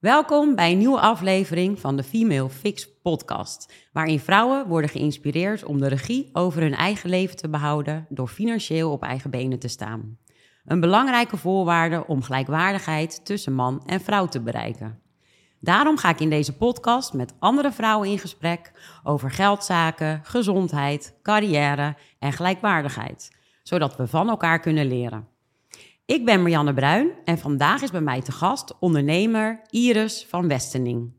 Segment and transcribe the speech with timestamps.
[0.00, 5.80] Welkom bij een nieuwe aflevering van de Female Fix podcast, waarin vrouwen worden geïnspireerd om
[5.80, 10.18] de regie over hun eigen leven te behouden door financieel op eigen benen te staan.
[10.64, 15.00] Een belangrijke voorwaarde om gelijkwaardigheid tussen man en vrouw te bereiken.
[15.58, 18.72] Daarom ga ik in deze podcast met andere vrouwen in gesprek
[19.02, 25.29] over geldzaken, gezondheid, carrière en gelijkwaardigheid, zodat we van elkaar kunnen leren.
[26.10, 31.12] Ik ben Marianne Bruin en vandaag is bij mij te gast ondernemer Iris van Westening.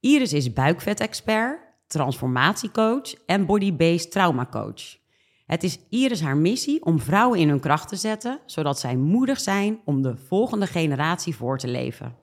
[0.00, 4.96] Iris is buikvet-expert, transformatiecoach en body-based traumacoach.
[5.44, 9.40] Het is Iris haar missie om vrouwen in hun kracht te zetten, zodat zij moedig
[9.40, 12.16] zijn om de volgende generatie voor te leven.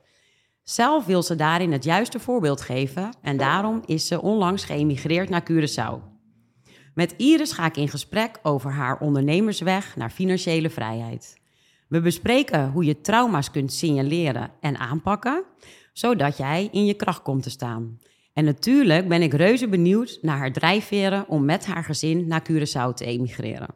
[0.63, 5.43] Zelf wil ze daarin het juiste voorbeeld geven en daarom is ze onlangs geëmigreerd naar
[5.51, 6.11] Curaçao.
[6.93, 11.41] Met Iris ga ik in gesprek over haar ondernemersweg naar financiële vrijheid.
[11.93, 15.43] We bespreken hoe je trauma's kunt signaleren en aanpakken,
[15.91, 17.99] zodat jij in je kracht komt te staan.
[18.33, 22.93] En natuurlijk ben ik reuze benieuwd naar haar drijfveren om met haar gezin naar Curaçao
[22.93, 23.67] te emigreren.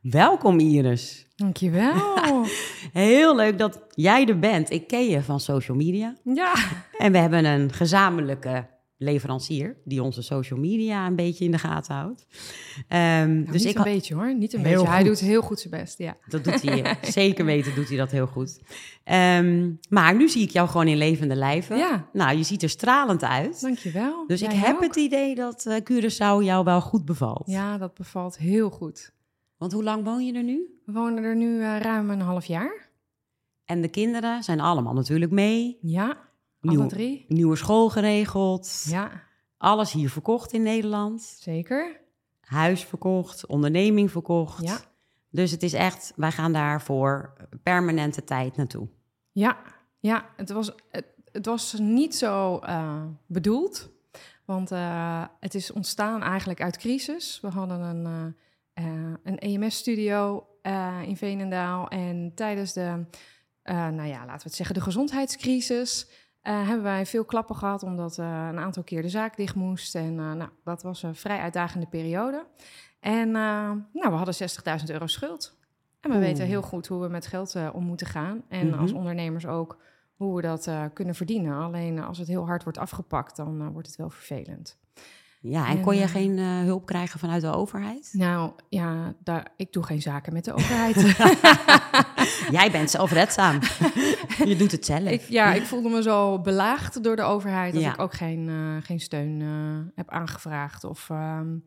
[0.00, 1.26] Welkom Iris.
[1.36, 2.18] Dankjewel.
[2.92, 4.70] Heel leuk dat jij er bent.
[4.70, 6.16] Ik ken je van social media.
[6.24, 6.54] Ja.
[6.98, 11.94] En we hebben een gezamenlijke leverancier die onze social media een beetje in de gaten
[11.94, 12.26] houdt.
[12.76, 14.88] Um, nou, dus niet ik een beetje hoor, niet een beetje.
[14.88, 16.16] Hij doet heel goed zijn best, ja.
[16.26, 18.60] Dat doet hij, zeker weten doet hij dat heel goed.
[19.04, 21.76] Um, maar nu zie ik jou gewoon in levende lijven.
[21.76, 22.08] Ja.
[22.12, 23.60] Nou, je ziet er stralend uit.
[23.60, 24.26] Dankjewel.
[24.26, 27.46] Dus ik heb het idee dat uh, Curaçao jou wel goed bevalt.
[27.46, 29.12] Ja, dat bevalt heel goed.
[29.56, 30.80] Want hoe lang woon je er nu?
[30.84, 32.90] We wonen er nu uh, ruim een half jaar.
[33.64, 35.78] En de kinderen zijn allemaal natuurlijk mee.
[35.80, 36.16] Ja,
[36.64, 37.24] alle drie.
[37.28, 38.84] Nieuwe school geregeld.
[38.88, 39.22] Ja.
[39.56, 41.22] Alles hier verkocht in Nederland.
[41.22, 42.00] Zeker.
[42.40, 44.62] Huis verkocht, onderneming verkocht.
[44.62, 44.80] Ja.
[45.30, 48.88] Dus het is echt, wij gaan daar voor permanente tijd naartoe.
[49.32, 49.58] Ja,
[49.98, 53.90] ja het, was, het, het was niet zo uh, bedoeld.
[54.44, 57.38] Want uh, het is ontstaan eigenlijk uit crisis.
[57.42, 58.34] We hadden een,
[58.74, 60.46] uh, een EMS-studio
[61.06, 61.88] in Veenendaal.
[61.88, 63.04] En tijdens de,
[63.64, 66.08] nou ja, laten we het zeggen, de gezondheidscrisis
[66.44, 69.94] uh, hebben wij veel klappen gehad, omdat uh, een aantal keer de zaak dicht moest.
[69.94, 72.46] En uh, nou, dat was een vrij uitdagende periode.
[73.00, 74.34] En nou, we hadden
[74.80, 75.58] 60.000 euro schuld.
[76.00, 78.42] En we weten heel goed hoe we met geld om moeten gaan.
[78.48, 79.78] En als ondernemers ook
[80.16, 81.56] hoe we dat kunnen verdienen.
[81.56, 84.78] Alleen als het heel hard wordt afgepakt, dan wordt het wel vervelend.
[85.46, 88.10] Ja, en, kon je geen uh, hulp krijgen vanuit de overheid?
[88.12, 91.16] Nou ja, daar, ik doe geen zaken met de overheid.
[92.58, 93.58] Jij bent zelfredzaam.
[94.50, 95.08] je doet het zelf.
[95.08, 98.76] Ik, ja, ik voelde me zo belaagd door de overheid dat ik ook geen, uh,
[98.80, 100.84] geen steun uh, heb aangevraagd.
[100.84, 101.66] Of um,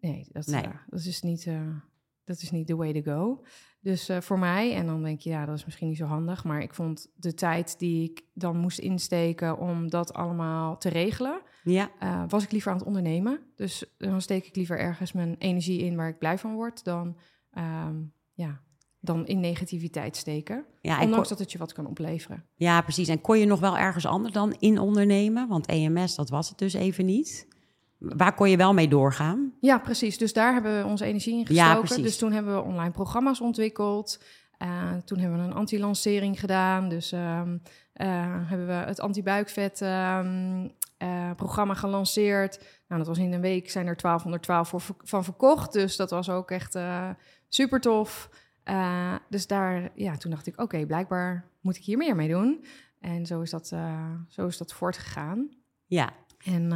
[0.00, 0.62] nee, dat, nee.
[0.86, 1.48] dat is niet
[2.24, 3.44] dat is niet the way to go.
[3.80, 6.44] Dus voor mij, en dan denk je, ja, dat is misschien niet zo handig.
[6.44, 11.42] Maar ik vond de tijd die ik dan moest insteken om dat allemaal te regelen,
[11.62, 11.90] ja.
[12.02, 13.40] Uh, was ik liever aan het ondernemen.
[13.56, 17.16] Dus dan steek ik liever ergens mijn energie in waar ik blij van word, dan,
[17.58, 18.60] um, ja,
[19.00, 20.64] dan in negativiteit steken.
[20.80, 22.44] Ja, ondanks dat het je wat kan opleveren.
[22.54, 23.08] Ja, precies.
[23.08, 25.48] En kon je nog wel ergens anders dan in ondernemen?
[25.48, 27.46] Want EMS, dat was het dus even niet.
[27.98, 29.52] Waar kon je wel mee doorgaan?
[29.60, 30.18] Ja, precies.
[30.18, 31.96] Dus daar hebben we onze energie in gestoken.
[31.96, 34.20] Ja, dus toen hebben we online programma's ontwikkeld.
[34.62, 36.88] Uh, toen hebben we een anti-lancering gedaan.
[36.88, 37.48] Dus uh, uh,
[38.48, 40.68] hebben we het anti-buikvet ehm,
[41.02, 42.58] eh, programma gelanceerd.
[42.88, 45.72] Nou, dat was in een week zijn er 1212 voor, van verkocht.
[45.72, 46.78] Dus dat was ook echt
[47.48, 48.30] super tof.
[49.28, 52.64] dus daar, ja, toen dacht ik, oké, blijkbaar moet ik hier meer mee doen.
[53.00, 53.66] En zo is dat,
[54.28, 55.50] zo is dat voortgegaan.
[55.86, 56.12] Ja.
[56.44, 56.72] En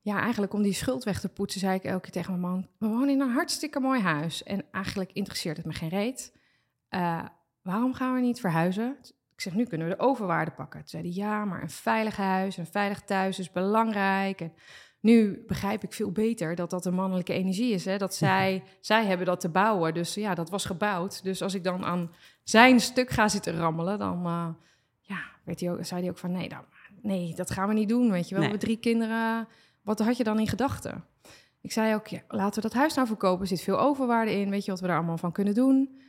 [0.00, 2.68] ja, eigenlijk om die schuld weg te poetsen, zei ik elke keer tegen mijn man:
[2.78, 4.42] We wonen in een hartstikke mooi huis.
[4.42, 6.32] En eigenlijk interesseert het me geen reet.
[6.90, 7.24] Uh,
[7.62, 8.96] waarom gaan we niet verhuizen?
[9.40, 10.80] Ik zeg: Nu kunnen we de overwaarde pakken.
[10.80, 14.40] Toen zei hij: Ja, maar een veilig huis, een veilig thuis is belangrijk.
[14.40, 14.52] En
[15.00, 17.84] nu begrijp ik veel beter dat dat een mannelijke energie is.
[17.84, 17.96] Hè?
[17.96, 19.94] Dat zij, zij hebben dat te bouwen.
[19.94, 21.22] Dus ja, dat was gebouwd.
[21.22, 22.10] Dus als ik dan aan
[22.42, 24.48] zijn stuk ga zitten rammelen, dan uh,
[25.00, 26.64] ja, werd hij ook, zei hij ook van: Nee, dan,
[27.02, 28.10] nee, dat gaan we niet doen.
[28.10, 29.48] Weet je wel, we hebben drie kinderen
[29.82, 31.04] wat had je dan in gedachten?
[31.60, 33.40] Ik zei ook, ja, laten we dat huis nou verkopen.
[33.40, 34.50] Er zit veel overwaarde in.
[34.50, 36.00] Weet je wat we daar allemaal van kunnen doen?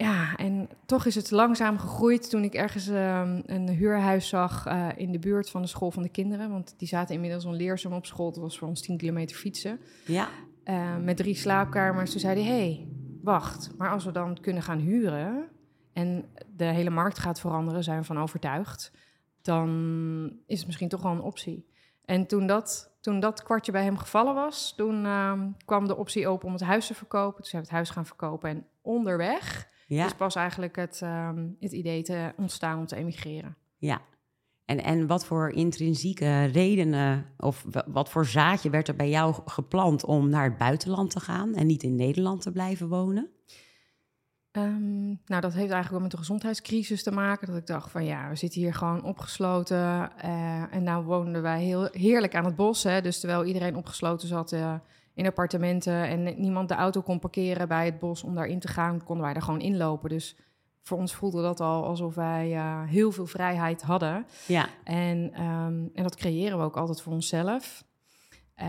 [0.00, 4.88] Ja, en toch is het langzaam gegroeid toen ik ergens uh, een huurhuis zag uh,
[4.96, 6.50] in de buurt van de school van de kinderen.
[6.50, 8.32] Want die zaten inmiddels een leerzaam op school.
[8.32, 9.80] Dat was voor ons 10 kilometer fietsen.
[10.06, 10.28] Ja.
[10.64, 12.10] Uh, met drie slaapkamers.
[12.10, 12.88] Toen zei hij, hey,
[13.22, 15.48] wacht, maar als we dan kunnen gaan huren...
[15.92, 16.24] en
[16.56, 18.92] de hele markt gaat veranderen, zijn we van overtuigd...
[19.42, 21.66] dan is het misschien toch wel een optie.
[22.04, 26.28] En toen dat, toen dat kwartje bij hem gevallen was, toen uh, kwam de optie
[26.28, 27.42] open om het huis te verkopen.
[27.42, 28.50] Dus hij het huis gaan verkopen.
[28.50, 30.04] En onderweg ja.
[30.06, 33.56] is pas eigenlijk het, um, het idee te ontstaan om te emigreren.
[33.78, 34.00] Ja,
[34.64, 39.34] En, en wat voor intrinsieke redenen of wa- wat voor zaadje werd er bij jou
[39.44, 43.30] geplant om naar het buitenland te gaan en niet in Nederland te blijven wonen?
[44.50, 47.46] Ehm, nou, dat heeft eigenlijk wel met de gezondheidscrisis te maken.
[47.46, 50.10] Dat ik dacht van ja, we zitten hier gewoon opgesloten.
[50.18, 52.82] eh, en nou woonden wij heel heerlijk aan het bos.
[52.82, 54.74] Hè, dus terwijl iedereen opgesloten zat eh,
[55.20, 59.04] in appartementen en niemand de auto kon parkeren bij het bos om daarin te gaan,
[59.04, 60.08] konden wij er gewoon inlopen.
[60.08, 60.36] Dus
[60.82, 64.26] voor ons voelde dat al alsof wij eh, heel veel vrijheid hadden.
[64.46, 67.84] Ja, En, ehm, en dat creëren we ook altijd voor onszelf.
[68.54, 68.66] Eh,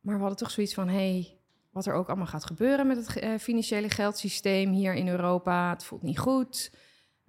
[0.00, 1.38] maar we hadden toch zoiets van: hey,
[1.70, 5.70] wat er ook allemaal gaat gebeuren met het eh, financiële geldsysteem hier in Europa.
[5.70, 6.72] Het voelt niet goed.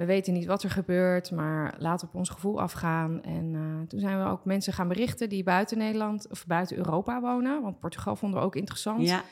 [0.01, 3.23] We weten niet wat er gebeurt, maar laten we op ons gevoel afgaan.
[3.23, 7.21] En eh, toen zijn we ook mensen gaan berichten die buiten Nederland of buiten Europa
[7.21, 7.61] wonen.
[7.61, 9.07] Want Portugal vonden we ook interessant.
[9.07, 9.23] ja,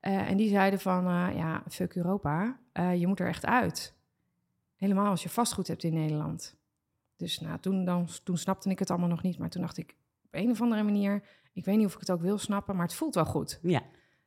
[0.00, 3.94] Eh, en die zeiden van, eh, ja, fuck Europa, je moet er echt uit.
[4.76, 6.56] Helemaal als je vastgoed hebt in Nederland.
[7.16, 9.38] Dus nou, toen, dan, toen snapte ik het allemaal nog niet.
[9.38, 11.22] Maar toen dacht ik, op een of andere manier...
[11.52, 13.58] ik weet niet of ik het ook wil snappen, maar het voelt wel goed.
[13.62, 13.82] ja.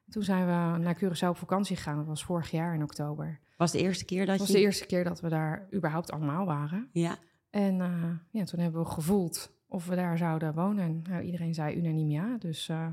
[0.10, 1.98] Toen zijn we naar Curaçao op vakantie gegaan.
[1.98, 3.40] Dat was vorig jaar in oktober.
[3.58, 4.54] Was de eerste keer dat Dat was je...
[4.54, 6.90] de eerste keer dat we daar überhaupt allemaal waren.
[6.92, 7.18] Ja,
[7.50, 10.84] En eh, ja, toen hebben we gevoeld of we daar zouden wonen.
[10.84, 12.38] En nou, iedereen zei unaniem ja.
[12.38, 12.88] Dus eh,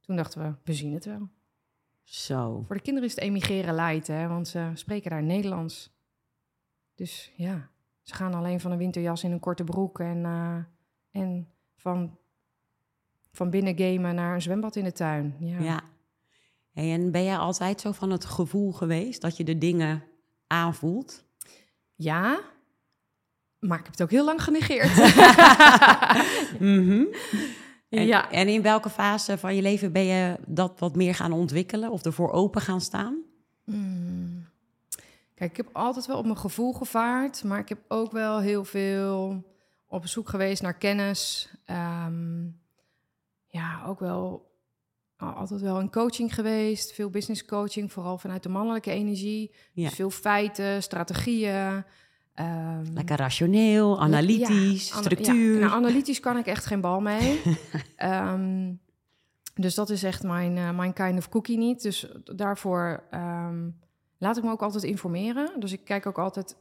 [0.00, 1.28] toen dachten we, we zien het wel.
[2.02, 2.62] zo.
[2.66, 5.96] Voor de kinderen is het emigreren light, hè, want ze spreken daar Nederlands.
[6.94, 7.70] Dus ja,
[8.02, 10.58] ze gaan alleen van een winterjas in een korte broek en, eh,
[11.22, 12.18] en van,
[13.32, 15.36] van binnen gamen naar een zwembad in de tuin.
[15.38, 15.58] Ja.
[15.58, 15.82] Ja.
[16.78, 20.02] Hey, en ben jij altijd zo van het gevoel geweest dat je de dingen
[20.46, 21.24] aanvoelt?
[21.94, 22.40] Ja,
[23.58, 24.96] maar ik heb het ook heel lang genegeerd.
[26.58, 27.04] Mhm.
[27.88, 28.30] En, ja.
[28.30, 32.04] en in welke fase van je leven ben je dat wat meer gaan ontwikkelen of
[32.04, 33.22] ervoor open gaan staan?
[33.64, 34.46] Mm.
[35.34, 38.64] Kijk, ik heb altijd wel op mijn gevoel gevaard, maar ik heb ook wel heel
[38.64, 39.44] veel
[39.86, 41.50] op zoek geweest naar kennis.
[41.64, 42.44] Ehm,
[43.46, 44.47] ja, ook wel
[45.18, 49.54] altijd wel in coaching geweest, veel business coaching, vooral vanuit de mannelijke energie.
[49.72, 49.84] Ja.
[49.84, 51.84] Dus veel feiten, strategieën.
[52.34, 55.54] ehm, Lekker rationeel, analytisch, ja, structuur.
[55.54, 57.40] ja, nou, analytisch kan ik echt geen bal mee.
[57.96, 58.72] Ehm,
[59.54, 61.82] dus dat is echt mijn, eh, mijn kind of cookie niet.
[61.82, 63.68] Dus daarvoor ehm,
[64.18, 65.60] laat ik me ook altijd informeren.
[65.60, 66.56] Dus ik kijk ook altijd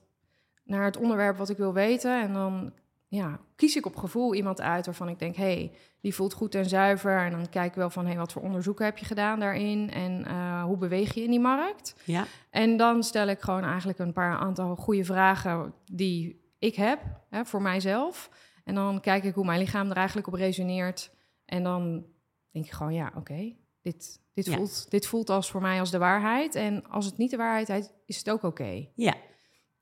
[0.63, 2.21] naar het onderwerp wat ik wil weten.
[2.21, 2.73] En dan
[3.07, 5.35] ja, kies ik op gevoel iemand uit waarvan ik denk...
[5.35, 5.71] hey,
[6.01, 7.17] die voelt goed en zuiver.
[7.25, 9.91] En dan kijk ik wel van, hey, wat voor onderzoeken heb je gedaan daarin?
[9.91, 11.95] En eh, hoe beweeg je in die markt?
[12.03, 16.99] ja, En dan stel ik gewoon eigenlijk een paar aantal goede vragen die ik heb
[17.29, 18.29] hè, voor mijzelf.
[18.63, 21.11] En dan kijk ik hoe mijn lichaam er eigenlijk op resoneert.
[21.45, 22.05] En dan
[22.51, 24.55] denk ik gewoon, ja, oké, dit, dit, Ja.
[24.55, 26.55] voelt, dit voelt als voor mij als de waarheid.
[26.55, 28.87] En als het niet de waarheid is, is het ook oké.
[28.95, 29.13] ja,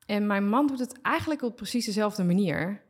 [0.06, 2.84] En mijn man doet het eigenlijk op precies dezelfde manier.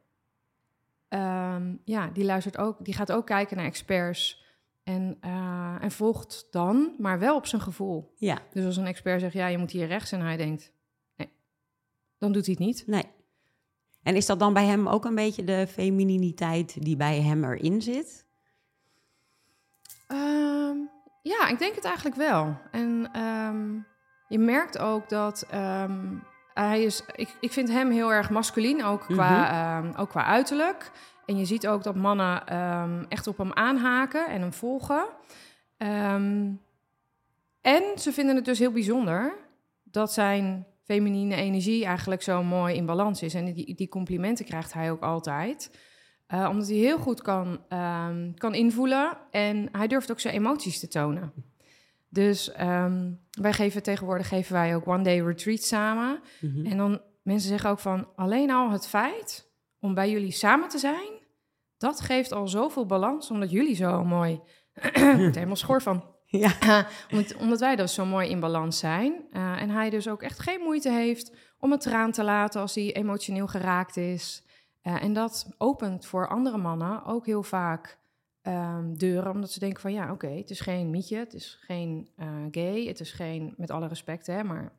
[1.09, 4.45] Ehm, ja, die luistert ook, die gaat ook kijken naar experts.
[4.83, 8.13] En, eh, en volgt dan, maar wel op zijn gevoel.
[8.17, 8.39] ja.
[8.53, 10.73] Dus als een expert zegt, ja, je moet hier rechts en hij denkt,
[11.17, 11.29] nee,
[12.19, 12.87] dan doet hij het niet.
[12.87, 13.05] Nee.
[14.03, 17.83] En is dat dan bij hem ook een beetje de femininiteit die bij hem erin
[17.83, 18.25] zit?
[20.07, 20.77] Ehm,
[21.23, 22.59] ja, ik denk het eigenlijk wel.
[22.71, 23.75] En ehm,
[24.29, 26.15] je merkt ook dat ehm,
[26.61, 30.91] hij is, ik, ik vind hem heel erg masculien, ook qua, ehm, ook qua uiterlijk.
[31.27, 35.07] En je ziet ook dat mannen ehm, echt op hem aanhaken en hem volgen.
[35.77, 36.51] Ehm,
[37.61, 39.37] en ze vinden het dus heel bijzonder
[39.83, 43.35] dat zijn feminine energie eigenlijk zo mooi in balans is.
[43.35, 45.79] En die, die complimenten krijgt hij ook altijd.
[46.27, 47.61] Eh, omdat hij heel goed kan,
[48.35, 51.33] kan invoelen en hij durft ook zijn emoties te tonen.
[52.17, 56.21] Dus ehm, wij geven tegenwoordig geven wij ook one day retreat samen.
[56.41, 56.67] Mhm.
[56.67, 60.79] En dan mensen zeggen ook van alleen al het feit om bij jullie samen te
[60.79, 61.13] zijn,
[61.79, 64.41] dat geeft al zoveel balans, omdat jullie zo mooi.
[64.93, 66.05] er helemaal schor van.
[66.29, 66.53] Ja,
[67.11, 69.25] omdat, omdat wij dus zo mooi in balans zijn.
[69.33, 72.75] Eh, en hij dus ook echt geen moeite heeft om het traan te laten als
[72.75, 74.43] hij emotioneel geraakt is.
[74.83, 77.99] Eh, en dat opent voor andere mannen ook heel vaak
[78.47, 82.09] ehm, deuren, omdat ze denken van ja, oké, het is geen mietje, het is geen
[82.17, 84.73] eh, gay, het is geen, met alle respect, hè, maar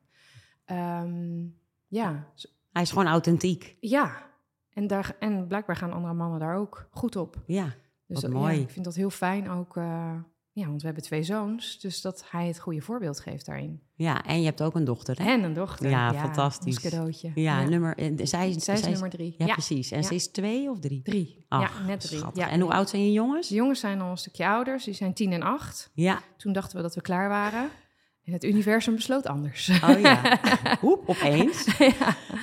[0.66, 1.46] ehm,
[1.88, 2.28] ja,
[2.72, 3.78] hij is gewoon authentiek.
[3.80, 4.26] ja.
[4.74, 7.36] En, daar, en blijkbaar gaan andere mannen daar ook goed op.
[7.46, 7.74] Ja,
[8.06, 8.56] Dus dat- mooi.
[8.56, 9.78] Ja, ik vind dat heel fijn ook.
[9.78, 10.14] eh,
[10.60, 13.82] ja, want we hebben twee zoons, dus dat hij het goede voorbeeld geeft daarin.
[13.96, 14.24] ja.
[14.24, 15.32] En je hebt ook een dochter, hè?
[15.32, 15.90] En een dochter.
[15.90, 16.80] Ja, fantastisch.
[16.80, 17.32] Cadeautje.
[17.36, 17.98] Ja, nummer...
[17.98, 19.36] eh, Zij, Zij is nummer drie.
[19.38, 19.92] Ja, Ja, precies.
[19.92, 21.02] En ze is twee of drie?
[21.02, 21.46] drie.
[21.48, 22.24] Ach, ja, net drie.
[22.34, 23.48] Ja, en hoe oud zijn je jongens?
[23.48, 24.82] De jongens zijn al een stukje ouder.
[24.86, 25.92] Die zijn tien en acht.
[25.94, 27.70] Ja, Toen dachten we dat we klaar waren.
[28.24, 29.70] En het universum besloot anders.
[29.84, 30.40] Oh ja.
[30.82, 31.78] Hoep, opeens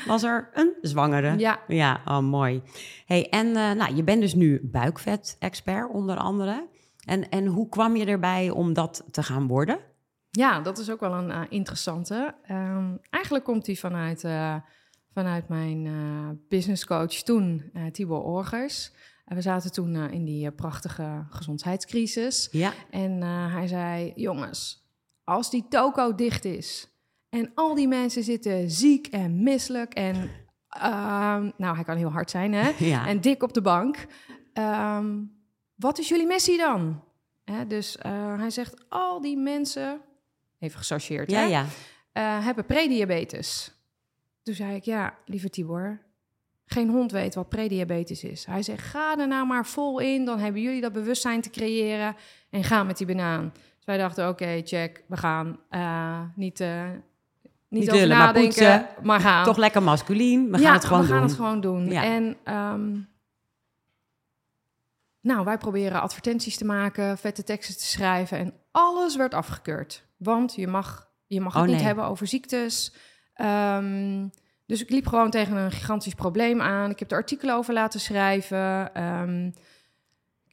[0.06, 1.38] was er een zwangere.
[1.38, 2.62] ja, Ja, oh, mooi.
[3.06, 6.66] Hey, en eh, nou, je bent dus nu buikvet-expert onder andere.
[7.04, 9.78] En, en hoe kwam je erbij om dat te gaan worden?
[10.30, 12.34] Ja, dat is ook wel een eh, interessante.
[12.42, 14.56] Ehm, eigenlijk komt die vanuit, eh,
[15.12, 18.92] vanuit mijn eh business coach toen, Tibor Orgers.
[19.24, 22.48] En we zaten toen in die prachtige gezondheidscrisis.
[22.50, 24.84] Ja, En hij zei, jongens,
[25.24, 26.94] als die toko dicht is
[27.34, 30.30] en al die mensen zitten ziek en misselijk en,
[30.68, 32.70] ehm, nou, hij kan heel hard zijn, hè?
[32.86, 33.06] ja.
[33.06, 34.06] en dik op de bank.
[34.52, 35.22] Ehm,
[35.84, 37.02] wat is jullie missie dan?
[37.44, 40.00] Hè, dus eh, hij zegt, al die mensen,
[40.58, 41.64] even gechargeerd, ja, hè, ja.
[42.12, 43.72] eh, hebben prediabetes.
[44.42, 45.98] Toen zei ik, ja, lieve Tibor,
[46.66, 48.44] geen hond weet wat prediabetes is.
[48.44, 52.16] Hij zegt, ga er nou maar vol in, dan hebben jullie dat bewustzijn te creëren
[52.50, 53.52] en ga met die banaan.
[53.76, 58.26] Dus wij dachten, oké, check, we gaan eh, niet, eh, niet, Niet over lullen, maar
[58.26, 59.44] nadenken, maar, gaan.
[59.44, 60.50] Toch lekker masculien.
[60.50, 61.26] We Ja, gaan het gewoon we gaan doen.
[61.26, 61.86] het gewoon doen.
[61.86, 62.04] Ja.
[62.04, 62.96] En ehm,
[65.24, 70.04] nou, wij proberen advertenties te maken, vette teksten te schrijven en alles werd afgekeurd.
[70.16, 72.94] Want je mag, je mag het Oh, niet hebben over ziektes.
[73.34, 74.26] Ehm,
[74.66, 76.90] dus ik liep gewoon tegen een gigantisch probleem aan.
[76.90, 78.94] Ik heb er artikelen over laten schrijven.
[78.94, 79.44] ehm,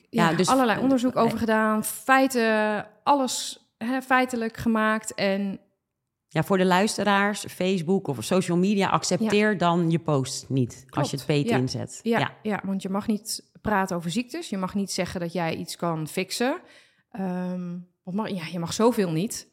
[0.10, 1.84] ja, Ja, dus- allerlei onderzoek over gedaan.
[1.84, 3.66] Feiten, alles
[4.04, 5.14] feitelijk gemaakt.
[5.14, 5.60] En
[6.28, 11.18] Ja, voor de luisteraars, Facebook of social media, accepteer dan je post niet als je
[11.28, 11.58] het ja.
[11.58, 12.00] inzet.
[12.04, 12.32] Ja.
[12.42, 12.62] ja.
[12.64, 14.50] want je mag niet praten over ziektes.
[14.50, 16.62] Je mag niet zeggen dat jij iets kan fixen.
[18.04, 19.50] Wat mag, ja, je mag zoveel niet.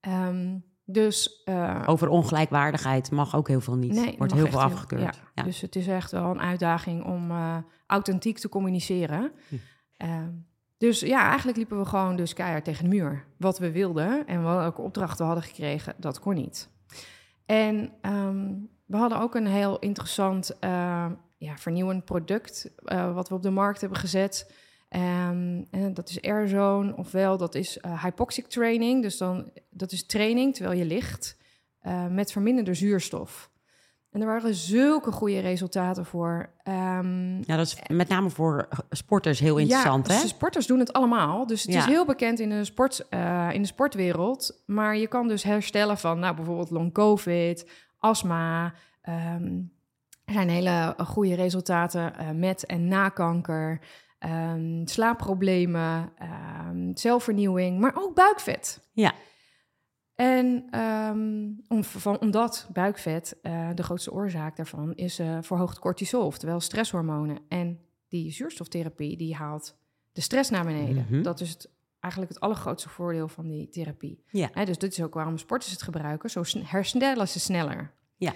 [0.00, 3.92] Ehm, dus eh, Over ongelijkwaardigheid mag ook heel veel niet.
[3.92, 5.02] nee, Wordt heel veel afgekeurd.
[5.16, 5.22] ja.
[5.34, 5.42] Ja.
[5.42, 9.32] Dus het is echt wel een uitdaging om eh, authentiek te communiceren.
[9.48, 9.54] Hm.
[9.96, 10.30] Ehm,
[10.78, 13.24] dus ja, eigenlijk liepen we gewoon dus keihard tegen de muur.
[13.38, 16.70] Wat we wilden en welke opdrachten we hadden gekregen, dat kon niet.
[17.46, 17.92] En
[18.86, 21.06] we hadden ook een heel interessant, eh,
[21.42, 22.70] ja, vernieuwend product...
[22.84, 24.52] eh, wat we op de markt hebben gezet.
[24.88, 29.02] Ehm, en dat is Airzone, ofwel dat is eh, hypoxic training.
[29.02, 31.36] Dus dan, dat is training terwijl je ligt
[31.80, 33.50] eh, met verminderde zuurstof.
[34.10, 36.52] En er waren zulke goede resultaten voor.
[36.62, 40.26] Ehm, ja, dat is met name voor sporters heel interessant, ja, hè?
[40.26, 41.46] sporters doen het allemaal.
[41.46, 41.78] Dus het Ja.
[41.78, 44.62] is heel bekend in de, sport, eh, in de sportwereld.
[44.66, 47.68] Maar je kan dus herstellen van nou, bijvoorbeeld long covid,
[47.98, 48.74] astma.
[49.02, 49.60] ehm,
[50.32, 53.80] er zijn hele goede resultaten eh, met en na kanker.
[54.18, 58.88] ehm, slaapproblemen, ehm, zelfvernieuwing, maar ook buikvet.
[58.92, 59.12] Ja.
[60.14, 66.26] En ehm, om, van, omdat buikvet, eh, de grootste oorzaak daarvan, is eh verhoogd cortisol,
[66.26, 67.38] oftewel stresshormonen.
[67.48, 69.76] En die zuurstoftherapie, die haalt
[70.12, 71.06] de stress naar beneden.
[71.10, 71.22] Mhm.
[71.22, 71.70] Dat is het,
[72.00, 74.24] eigenlijk het allergrootste voordeel van die therapie.
[74.30, 74.64] Ja.
[74.64, 76.30] Dus dit is ook waarom sporters het gebruiken.
[76.30, 77.92] Zo herstellen ze sneller.
[78.16, 78.32] Ja.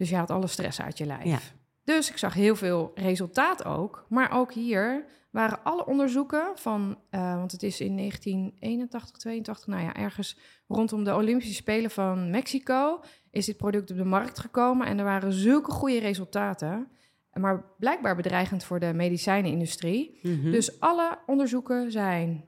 [0.00, 1.24] Dus je haalt alle stress uit je lijf.
[1.24, 1.38] Ja.
[1.84, 4.06] Dus ik zag heel veel resultaat ook.
[4.08, 6.98] Maar ook hier waren alle onderzoeken van...
[7.10, 10.38] eh, want het is in 1981, 82, nou ja, ergens
[10.68, 13.00] rondom de Olympische Spelen van Mexico...
[13.30, 16.88] is dit product op de markt gekomen en er waren zulke goede resultaten...
[17.32, 20.18] Maar blijkbaar bedreigend voor de medicijnenindustrie.
[20.22, 20.50] Mhm.
[20.50, 22.44] Dus alle onderzoeken zijn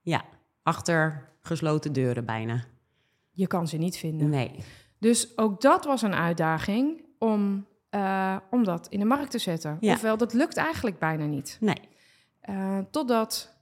[0.00, 0.24] Ja,
[0.62, 2.64] achter gesloten deuren bijna.
[3.30, 4.28] je kan ze niet vinden.
[4.28, 4.64] Nee.
[5.04, 9.76] Dus ook dat was een uitdaging om, eh, om dat in de markt te zetten.
[9.80, 9.94] Ja.
[9.94, 11.56] Ofwel, dat lukt eigenlijk bijna niet.
[11.60, 11.80] Nee.
[12.40, 13.56] Eh, totdat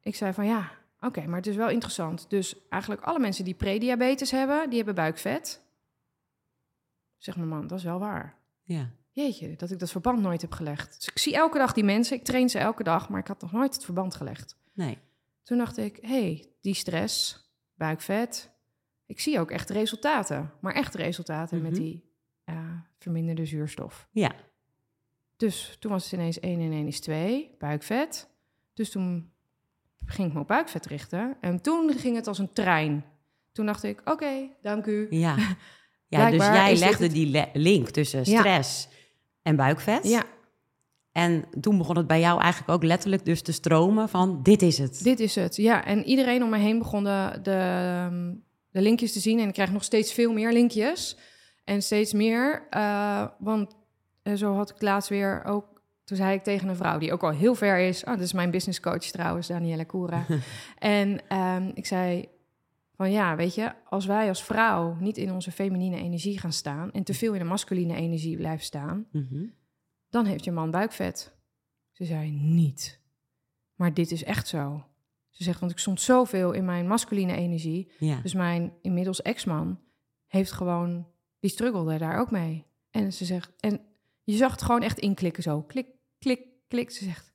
[0.00, 2.30] ik zei van ja, oké, maar het is wel interessant.
[2.30, 5.62] Dus eigenlijk alle mensen die prediabetes hebben, die hebben buikvet.
[7.16, 8.36] Zeg mijn man, dat is wel waar.
[8.62, 8.90] Ja.
[9.10, 10.96] Jeetje, dat ik dat verband nooit heb gelegd.
[10.96, 13.40] Dus ik zie elke dag die mensen, ik train ze elke dag, maar ik had
[13.40, 14.56] nog nooit het verband gelegd.
[14.72, 14.98] Nee.
[15.42, 18.50] Toen dacht ik, hé, hey, die stress, buikvet,
[19.08, 20.50] ik zie ook echt resultaten.
[20.60, 21.80] Maar echt resultaten met Mhm.
[21.80, 22.06] die
[22.98, 24.08] verminderde zuurstof.
[24.10, 24.32] Ja.
[25.36, 28.28] Dus toen was het ineens 1 en 1 is 2, buikvet.
[28.74, 29.30] Dus toen
[30.06, 31.36] ging ik me op buikvet richten.
[31.40, 33.04] En toen ging het als een trein.
[33.52, 35.06] Toen dacht ik, oké, dank u.
[35.10, 35.36] Ja.
[36.10, 38.38] Ja, dus jij legde het- die le- link tussen Ja.
[38.38, 38.88] stress
[39.42, 40.08] en buikvet.
[40.08, 40.24] Ja,
[41.12, 44.78] En toen begon het bij jou eigenlijk ook letterlijk dus te stromen van dit is
[44.78, 45.02] het.
[45.02, 45.56] dit is het.
[45.56, 48.34] Ja, en iedereen om me heen begon de, de, ehm,
[48.70, 49.38] de linkjes te zien.
[49.38, 51.16] En ik krijg nog steeds veel meer linkjes.
[51.64, 52.66] En steeds meer.
[52.70, 53.76] eh, want
[54.22, 55.76] eh, zo had ik laatst weer ook...
[56.04, 58.04] Toen zei ik tegen een vrouw die ook al heel ver is...
[58.04, 60.26] Oh, dat is mijn business coach trouwens, Danielle Koera.
[60.78, 62.28] en ehm, ik zei
[62.94, 63.72] van ja, weet je...
[63.84, 66.92] Als wij als vrouw niet in onze feminine energie gaan staan...
[66.92, 69.06] en te veel in de masculine energie blijven staan...
[69.12, 69.44] Mhm.
[70.10, 71.36] dan heeft je man buikvet.
[71.92, 73.00] Ze zei niet.
[73.74, 74.84] Maar dit is echt zo.
[75.38, 77.90] Ze zegt, want ik stond zoveel in mijn masculine energie.
[77.98, 78.20] Ja.
[78.22, 79.80] Dus mijn inmiddels ex-man
[80.26, 81.06] heeft gewoon,
[81.40, 82.66] die struggelde daar ook mee.
[82.90, 83.80] En ze zegt, en
[84.22, 85.62] je zag het gewoon echt inklikken zo.
[85.62, 85.86] Klik,
[86.18, 86.90] klik, klik.
[86.90, 87.34] Ze zegt,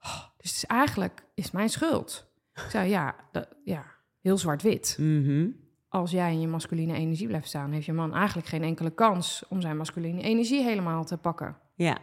[0.00, 2.30] oh, dus het is eigenlijk, is mijn schuld.
[2.52, 3.84] Ik zei, ja, dat, ja
[4.20, 4.96] heel zwart-wit.
[5.00, 5.50] Mhm.
[5.88, 9.44] Als jij in je masculine energie blijft staan, heeft je man eigenlijk geen enkele kans
[9.48, 11.56] om zijn masculine energie helemaal te pakken.
[11.74, 11.98] Ja.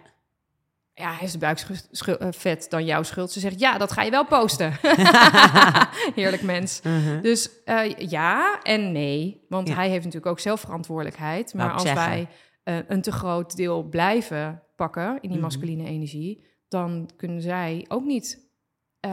[0.97, 3.31] Ja, is de buik schu- eh, vet dan jouw schuld?
[3.31, 4.73] Ze zegt, ja, dat ga je wel posten.
[6.15, 6.81] Heerlijk mens.
[6.81, 7.21] Mhm.
[7.21, 9.45] Dus eh, ja en nee.
[9.49, 9.75] Want Ja.
[9.75, 11.51] hij heeft natuurlijk ook zelfverantwoordelijkheid.
[11.53, 12.05] Wou Maar als zeggen.
[12.09, 12.27] wij
[12.63, 15.39] eh, een te groot deel blijven pakken in die Mhm.
[15.41, 18.43] masculine energie, dan kunnen zij ook niet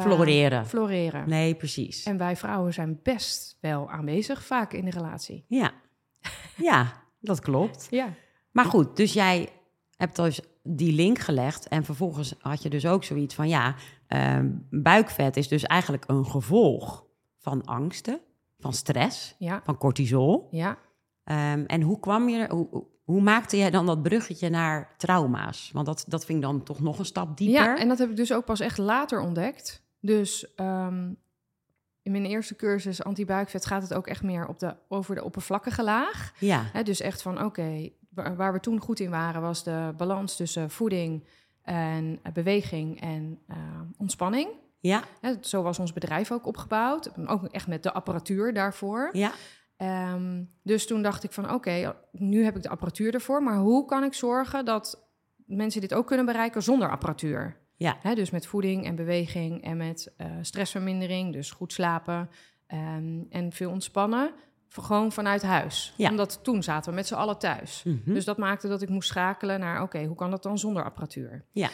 [0.01, 0.67] Floreren.
[0.67, 1.29] floreren.
[1.29, 2.03] Nee, precies.
[2.05, 5.45] En wij vrouwen zijn best wel aanwezig vaak in de relatie.
[5.49, 5.71] Ja.
[6.57, 7.87] Ja, dat klopt.
[7.91, 8.09] Ja.
[8.51, 9.49] Maar goed, dus jij
[9.97, 13.75] hebt dus die link gelegd en vervolgens had je dus ook zoiets van, ja,
[14.07, 17.05] ehm, buikvet is dus eigenlijk een gevolg
[17.39, 18.21] van angsten,
[18.59, 20.49] van stress, Ja, van cortisol.
[20.51, 20.79] ja.
[21.25, 25.71] Ehm, en hoe kwam je, hoe, hoe- maakte jij dan dat bruggetje naar trauma's?
[25.73, 27.63] Want dat, dat vind ik dan toch nog een stap dieper.
[27.63, 29.83] Ja, en dat heb ik dus ook pas echt later ontdekt.
[30.01, 31.13] Dus ehm,
[32.03, 35.83] in mijn eerste cursus anti-buikvet gaat het ook echt meer op de, over de oppervlakkige
[35.85, 36.33] laag.
[36.39, 36.83] ja.
[36.83, 39.41] Dus echt van, oké, waar we toen goed in waren...
[39.41, 41.27] was de balans tussen voeding
[41.63, 43.57] en eh, beweging en eh,
[43.99, 44.49] ontspanning.
[45.21, 47.27] ja, zo was ons bedrijf ook opgebouwd.
[47.27, 49.09] Ook echt met de apparatuur daarvoor.
[49.13, 49.33] ja,
[49.83, 53.85] Ehm, dus toen dacht ik van oké, nu heb ik de apparatuur ervoor, maar hoe
[53.85, 55.09] kan ik zorgen dat
[55.47, 57.61] mensen dit ook kunnen bereiken zonder apparatuur?
[57.77, 62.31] ja, dus met voeding en beweging en met eh, stressvermindering, dus goed slapen
[62.67, 64.33] ehm, en veel ontspannen,
[64.73, 65.95] gewoon vanuit huis.
[65.97, 66.11] Ja.
[66.11, 67.83] Omdat toen zaten we met z'n allen thuis.
[67.83, 68.13] Mhm.
[68.15, 71.45] Dus dat maakte dat ik moest schakelen naar oké, hoe kan dat dan zonder apparatuur?
[71.51, 71.69] Ja.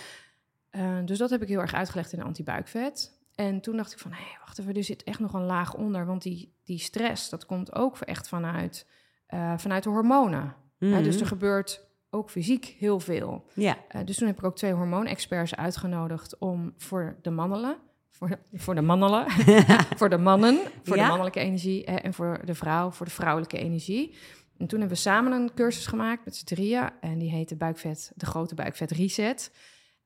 [0.71, 3.17] Eh, dus dat heb ik heel erg uitgelegd in de antibuikvet.
[3.35, 6.07] En toen dacht ik van, hé, wacht even, er zit echt nog een laag onder.
[6.07, 8.87] Want die, die stress, dat komt ook echt vanuit,
[9.27, 10.55] eh, vanuit de hormonen.
[10.79, 11.03] Mhm.
[11.03, 13.45] dus er gebeurt ook fysiek heel veel.
[13.55, 17.77] ja, Eh, dus toen heb ik ook twee hormoonexperts uitgenodigd om voor de mannelen,
[18.19, 19.31] voor, voor de mannelen,
[19.99, 21.03] voor de mannen, voor Ja?
[21.03, 24.15] de mannelijke energie en voor de vrouw, voor de vrouwelijke energie.
[24.57, 28.13] En toen hebben we samen een cursus gemaakt met z'n drieën en die heette Buikvet,
[28.15, 29.53] de grote Buikvet Reset.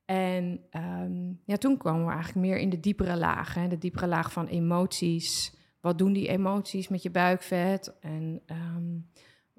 [0.05, 4.07] En ehm, ja, toen kwamen we eigenlijk meer in de diepere laag, hè, de diepere
[4.07, 5.55] laag van emoties.
[5.79, 7.99] Wat doen die emoties met je buikvet?
[7.99, 8.97] En ehm,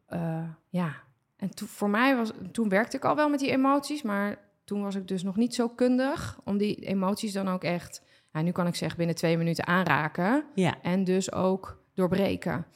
[0.06, 0.94] eh, ja,
[1.36, 4.94] en voor mij was, toen werkte ik al wel met die emoties, maar toen was
[4.94, 8.02] ik dus nog niet zo kundig om die emoties dan ook echt,
[8.34, 10.74] ja, nu kan ik zeggen, binnen twee minuten aanraken ja.
[10.82, 12.66] en dus ook doorbreken.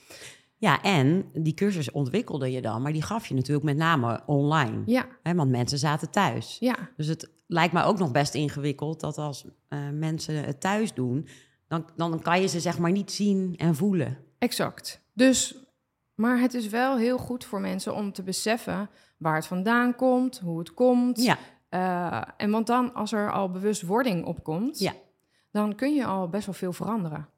[0.57, 4.83] Ja, en die cursus ontwikkelde je dan, maar die gaf je natuurlijk met name online.
[4.87, 6.57] Ja, Hè, want mensen zaten thuis.
[6.61, 10.95] ja, Dus het lijkt mij ook nog best ingewikkeld dat als eh, mensen het thuis
[10.95, 11.29] doen,
[11.69, 14.19] dan, dan kan je ze zeg maar niet zien en voelen.
[14.39, 15.01] exact.
[15.15, 15.55] Dus,
[16.15, 20.39] maar het is wel heel goed voor mensen om te beseffen waar het vandaan komt,
[20.39, 21.23] hoe het komt.
[21.23, 24.93] Ja, Eh, en want dan, als er al bewustwording opkomt, Ja.
[25.51, 27.29] Dan kun je al best wel veel veranderen.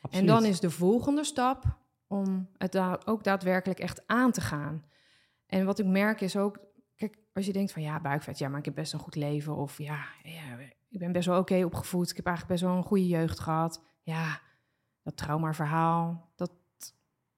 [0.00, 0.12] absoluut.
[0.12, 1.64] En dan is de volgende stap
[2.06, 4.84] om het da- ook daadwerkelijk echt aan te gaan.
[5.46, 6.58] En wat ik merk is ook,
[6.96, 9.56] kijk, als je denkt van ja, buikvet, ja, maar ik heb best een goed leven.
[9.56, 10.58] Of ja, ja
[10.88, 12.10] ik ben best wel oké opgevoed.
[12.10, 13.82] Ik heb eigenlijk best wel een goede jeugd gehad.
[14.02, 14.40] Ja,
[15.02, 16.50] dat traumaverhaal, dat,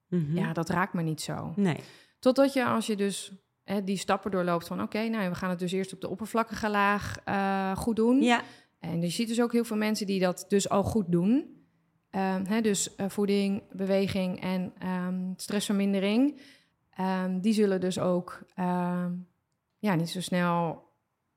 [0.07, 0.37] Mhm.
[0.37, 1.53] ja, dat raakt me niet zo.
[1.55, 1.79] Nee.
[2.19, 3.31] Totdat je, als je dus
[3.63, 6.69] hè, die stappen doorloopt van oké, nou, we gaan het dus eerst op de oppervlakkige
[6.69, 8.21] laag eh, goed doen.
[8.21, 8.41] Ja,
[8.81, 11.59] En je ziet dus ook heel veel mensen die dat dus al goed doen.
[12.09, 16.41] Ehm, hè, dus eh, voeding, beweging en ehm, stressvermindering.
[16.95, 18.43] Ehm, die zullen dus ook
[19.81, 20.89] ja, niet zo snel...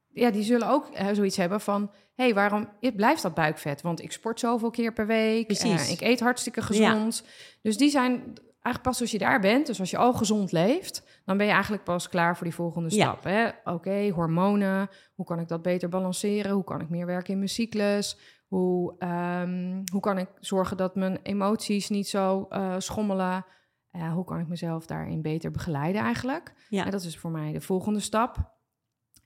[0.08, 1.90] Ja, die zullen ook eh, zoiets hebben van...
[2.14, 3.82] hé, hey, waarom het blijft dat buikvet?
[3.82, 5.46] Want ik sport zoveel keer per week.
[5.46, 5.86] Precies.
[5.86, 7.24] eh, ik eet hartstikke gezond.
[7.62, 9.66] Dus die zijn eigenlijk pas als je daar bent...
[9.66, 11.20] dus als je al gezond leeft...
[11.24, 13.26] dan ben je eigenlijk pas klaar voor die volgende stap.
[13.64, 14.88] Oké, hormonen.
[15.14, 16.52] Hoe kan ik dat beter balanceren?
[16.52, 18.18] Hoe kan ik meer werken in mijn cyclus?
[18.46, 23.44] Hoe, ehm, hoe kan ik zorgen dat mijn emoties niet zo eh, schommelen?
[23.90, 26.54] Eh, hoe kan ik mezelf daarin beter begeleiden eigenlijk?
[26.68, 26.84] Ja.
[26.84, 28.52] En dat is voor mij de volgende stap.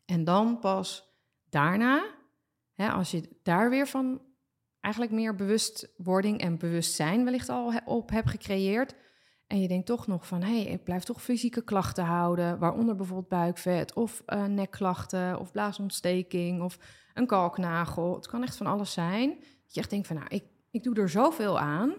[0.06, 1.16] En dan pas
[1.48, 2.04] daarna,
[2.74, 4.20] hè, als je daar weer van
[4.80, 8.94] eigenlijk meer bewustwording en bewustzijn wellicht al op hebt gecreëerd.
[9.48, 12.96] En je denkt toch nog van, hé, hey, ik blijf toch fysieke klachten houden, waaronder
[12.96, 16.78] bijvoorbeeld buikvet of eh, nekklachten of blaasontsteking of
[17.14, 18.14] een kalknagel.
[18.14, 19.28] Het kan echt van alles zijn.
[19.38, 21.94] Dat je echt denkt van, nou, ik, ik doe er zoveel aan.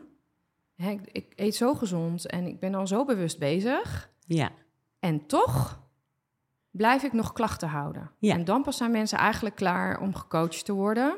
[0.75, 4.12] Hè, ik, ik eet zo gezond en ik ben al zo bewust bezig.
[4.25, 4.51] ja,
[4.99, 5.88] En toch
[6.71, 8.12] blijf ik nog klachten houden.
[8.19, 8.33] Ja.
[8.33, 11.17] En dan pas zijn mensen eigenlijk klaar om gecoacht te worden.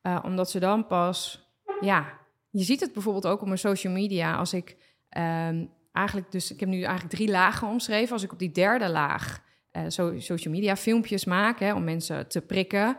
[0.00, 1.44] Eh, omdat ze dan pas
[1.80, 4.36] ja, je ziet het bijvoorbeeld ook op mijn social media.
[4.36, 4.76] Als ik
[5.14, 8.12] ehm, eigenlijk, dus ik heb nu eigenlijk drie lagen omschreven.
[8.12, 9.82] Als ik op die derde laag uh,
[10.18, 12.96] social media filmpjes maak hè, om mensen te prikken.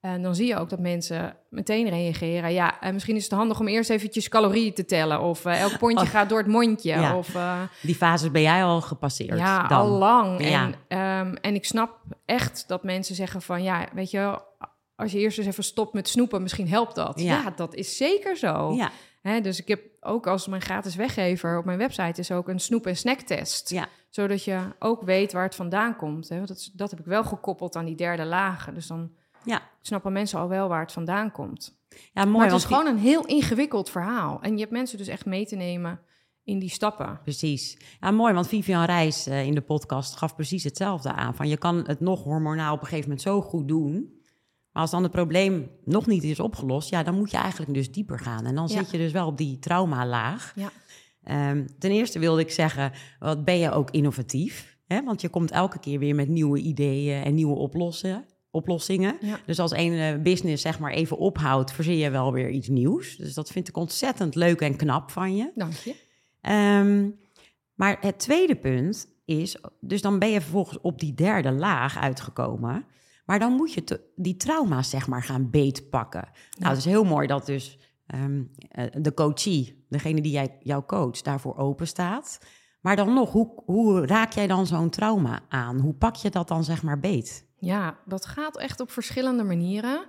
[0.00, 2.52] En dan zie je ook dat mensen meteen reageren.
[2.52, 5.20] Ja, en misschien is het handig om eerst eventjes calorieën te tellen.
[5.20, 6.10] Of uh, elk pondje oh.
[6.10, 6.90] gaat door het mondje.
[6.90, 7.16] Ja.
[7.16, 9.38] Of, uh, Die fase ben jij al gepasseerd.
[9.38, 10.48] Ja, al lang.
[10.48, 10.70] Ja.
[10.88, 13.62] En, um, en ik snap echt dat mensen zeggen van...
[13.62, 14.40] ja, weet je,
[14.96, 17.20] als je eerst eens even stopt met snoepen, misschien helpt dat.
[17.20, 18.72] Ja, ja dat is zeker zo.
[18.72, 18.90] Ja.
[19.22, 22.60] Hè, dus ik heb ook als mijn gratis weggever op mijn website is ook een
[22.60, 23.70] snoep- en snacktest.
[23.70, 23.88] Ja.
[24.10, 26.28] Zodat je ook weet waar het vandaan komt.
[26.28, 26.44] Hè.
[26.44, 28.74] Dat, dat heb ik wel gekoppeld aan die derde lagen.
[28.74, 29.10] Dus dan
[29.44, 29.62] ja.
[29.80, 31.78] snappen mensen al wel waar het vandaan komt.
[32.12, 32.36] Ja, mooi.
[32.36, 34.38] Maar het is gewoon een heel ingewikkeld verhaal.
[34.40, 36.00] En je hebt mensen dus echt mee te nemen
[36.44, 37.20] in die stappen.
[37.22, 37.78] Precies.
[38.00, 41.34] Ja, mooi, want Vivian Reis uh, in de podcast gaf precies hetzelfde aan.
[41.34, 44.17] Van je kan het nog hormonaal op een gegeven moment zo goed doen.
[44.78, 47.92] Maar als dan het probleem nog niet is opgelost, ja, dan moet je eigenlijk dus
[47.92, 48.46] dieper gaan.
[48.46, 50.54] En dan zit je dus wel op die traumalaag.
[50.56, 51.50] Ja.
[51.50, 54.78] Um, ten eerste wilde ik zeggen, wat ben je ook innovatief?
[54.86, 55.02] Hè?
[55.02, 59.18] Want je komt elke keer weer met nieuwe ideeën en nieuwe oplossingen oplossingen.
[59.46, 63.16] Dus als een eh, business zeg maar even ophoudt, verzin je wel weer iets nieuws.
[63.16, 65.50] Dus dat vind ik ontzettend leuk en knap van je.
[65.54, 65.94] Dank je.
[66.50, 67.18] Um,
[67.74, 72.84] maar het tweede punt is, dus dan ben je vervolgens op die derde laag uitgekomen.
[73.28, 76.28] Maar dan moet je te, die trauma's zeg maar gaan beetpakken.
[76.58, 77.78] Nou, het is heel mooi dat dus
[78.14, 78.50] um,
[78.92, 82.38] de coachie, degene die jij, jouw coach, daarvoor open staat.
[82.80, 85.80] Maar dan nog, hoe, hoe raak jij dan zo'n trauma aan?
[85.80, 87.46] Hoe pak je dat dan zeg maar beet?
[87.58, 90.06] Ja, dat gaat echt op verschillende manieren.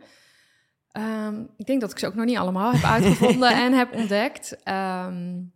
[0.97, 4.58] Um, ik denk dat ik ze ook nog niet allemaal heb uitgevonden en heb ontdekt.
[4.67, 5.53] Um,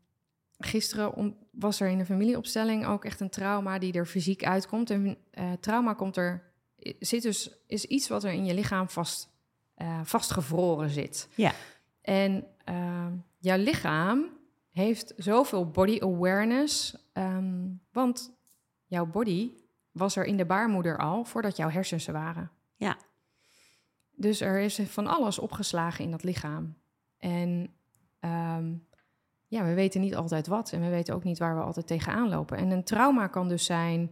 [0.57, 4.89] gisteren was er in de familieopstelling ook echt een trauma die er fysiek uitkomt.
[4.89, 6.52] En uh, trauma komt er,
[6.99, 9.29] zit dus, is iets wat er in je lichaam vast,
[9.77, 11.29] uh, vastgevroren zit.
[11.35, 11.51] Ja.
[12.01, 14.25] En uh, jouw lichaam
[14.69, 18.31] heeft zoveel body awareness, um, want
[18.85, 19.51] jouw body
[19.91, 22.51] was er in de baarmoeder al voordat jouw hersens er waren.
[22.75, 22.97] Ja.
[24.15, 26.75] Dus er is van alles opgeslagen in dat lichaam.
[27.17, 27.73] En
[28.19, 28.87] um,
[29.47, 32.29] ja, we weten niet altijd wat en we weten ook niet waar we altijd tegenaan
[32.29, 32.57] lopen.
[32.57, 34.11] En een trauma kan dus zijn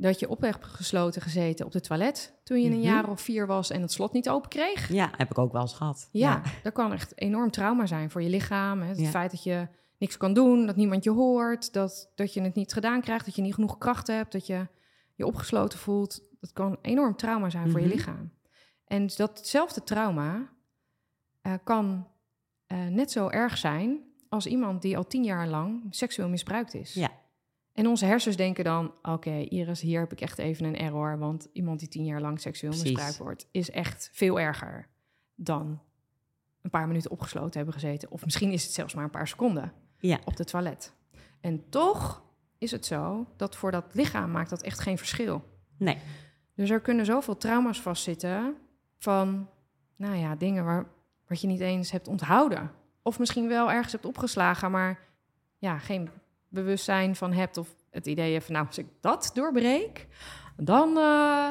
[0.00, 2.86] dat je op hebt gesloten gezeten op de toilet toen je een mhm.
[2.86, 4.92] jaar of vier was en het slot niet open kreeg.
[4.92, 6.08] Ja, heb ik ook wel eens gehad.
[6.12, 6.52] Ja, ja.
[6.62, 8.80] dat kan echt enorm trauma zijn voor je lichaam.
[8.80, 8.88] Hè.
[8.88, 12.54] Het feit dat je niks kan doen, dat niemand je hoort, dat, dat je het
[12.54, 14.66] niet gedaan krijgt, dat je niet genoeg kracht hebt, dat je
[15.14, 16.22] je opgesloten voelt.
[16.40, 17.96] Dat kan enorm trauma zijn voor je mhm.
[17.96, 18.32] lichaam.
[18.84, 20.50] En datzelfde trauma
[21.42, 22.06] uh, kan
[22.72, 26.94] uh, net zo erg zijn als iemand die al tien jaar lang seksueel misbruikt is.
[26.94, 27.10] Ja.
[27.72, 31.18] En onze hersens denken dan: oké, Iris, hier heb ik echt even een error.
[31.18, 34.88] Want iemand die tien jaar lang seksueel misbruikt wordt, is echt veel erger
[35.34, 35.80] dan
[36.62, 38.10] een paar minuten opgesloten hebben gezeten.
[38.10, 40.18] Of misschien is het zelfs maar een paar seconden ja.
[40.24, 40.94] op de toilet.
[41.40, 42.22] En toch
[42.58, 45.44] is het zo dat voor dat lichaam maakt dat echt geen verschil.
[45.76, 45.98] Nee.
[46.54, 48.56] Dus er kunnen zoveel trauma's vastzitten
[48.98, 49.48] van,
[49.96, 50.86] nou ja, dingen waar,
[51.26, 52.70] wat je niet eens hebt onthouden.
[53.02, 54.98] Of misschien wel ergens hebt opgeslagen, maar
[55.58, 56.10] ja, geen
[56.50, 60.06] bewustzijn van hebt of het idee van, nou, als ik dat doorbreek,
[60.56, 61.48] dan uh,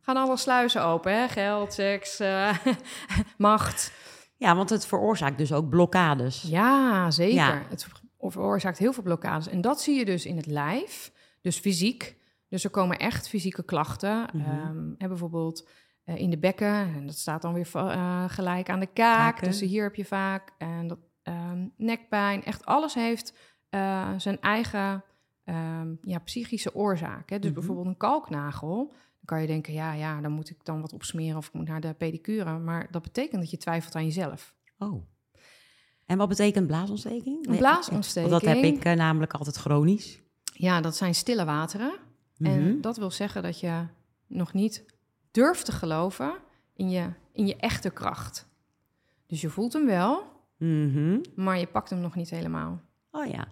[0.00, 1.12] gaan alle sluizen open.
[1.12, 1.28] Hè?
[1.28, 2.56] Geld, seks, uh,
[3.36, 3.92] macht.
[4.36, 6.42] Ja, want het veroorzaakt dus ook blokkades.
[6.42, 7.34] Ja, zeker.
[7.34, 7.62] Ja.
[7.68, 7.86] Het
[8.18, 9.48] veroorzaakt heel veel blokkades.
[9.48, 12.18] En dat zie je dus in het lijf, dus fysiek.
[12.48, 14.28] Dus er komen echt fysieke klachten.
[14.32, 15.68] Mm bijvoorbeeld
[16.04, 19.44] uh, in de bekken, en dat staat dan weer uh, gelijk aan de kaak.
[19.44, 20.50] Dus hier heb je vaak.
[20.58, 23.34] En dat, um, nekpijn, echt alles heeft
[23.70, 25.04] uh, zijn eigen
[25.44, 27.30] um, ja, psychische oorzaak.
[27.30, 27.38] Hè?
[27.38, 27.54] Dus mm -hmm.
[27.54, 28.86] bijvoorbeeld een kalknagel.
[28.88, 31.68] Dan kan je denken, ja, ja, dan moet ik dan wat opsmeren of ik moet
[31.68, 32.58] naar de pedicure.
[32.58, 34.54] Maar dat betekent dat je twijfelt aan jezelf.
[34.78, 35.02] Oh.
[36.06, 37.46] En wat betekent blaasontsteking?
[37.46, 38.32] Een blaasontsteking.
[38.32, 40.20] Dat heb ik uh, namelijk altijd chronisch.
[40.54, 41.92] Ja, dat zijn stille wateren.
[42.36, 42.56] Mm -hmm.
[42.56, 42.80] En mhm.
[42.80, 43.86] dat wil zeggen dat je
[44.26, 44.84] nog niet
[45.30, 46.32] durft te geloven
[46.74, 48.48] in je, in je echte kracht.
[49.26, 50.22] Dus je voelt hem wel,
[50.58, 51.20] mm -hmm.
[51.34, 52.80] maar je pakt hem nog niet helemaal.
[53.10, 53.48] Oh ja.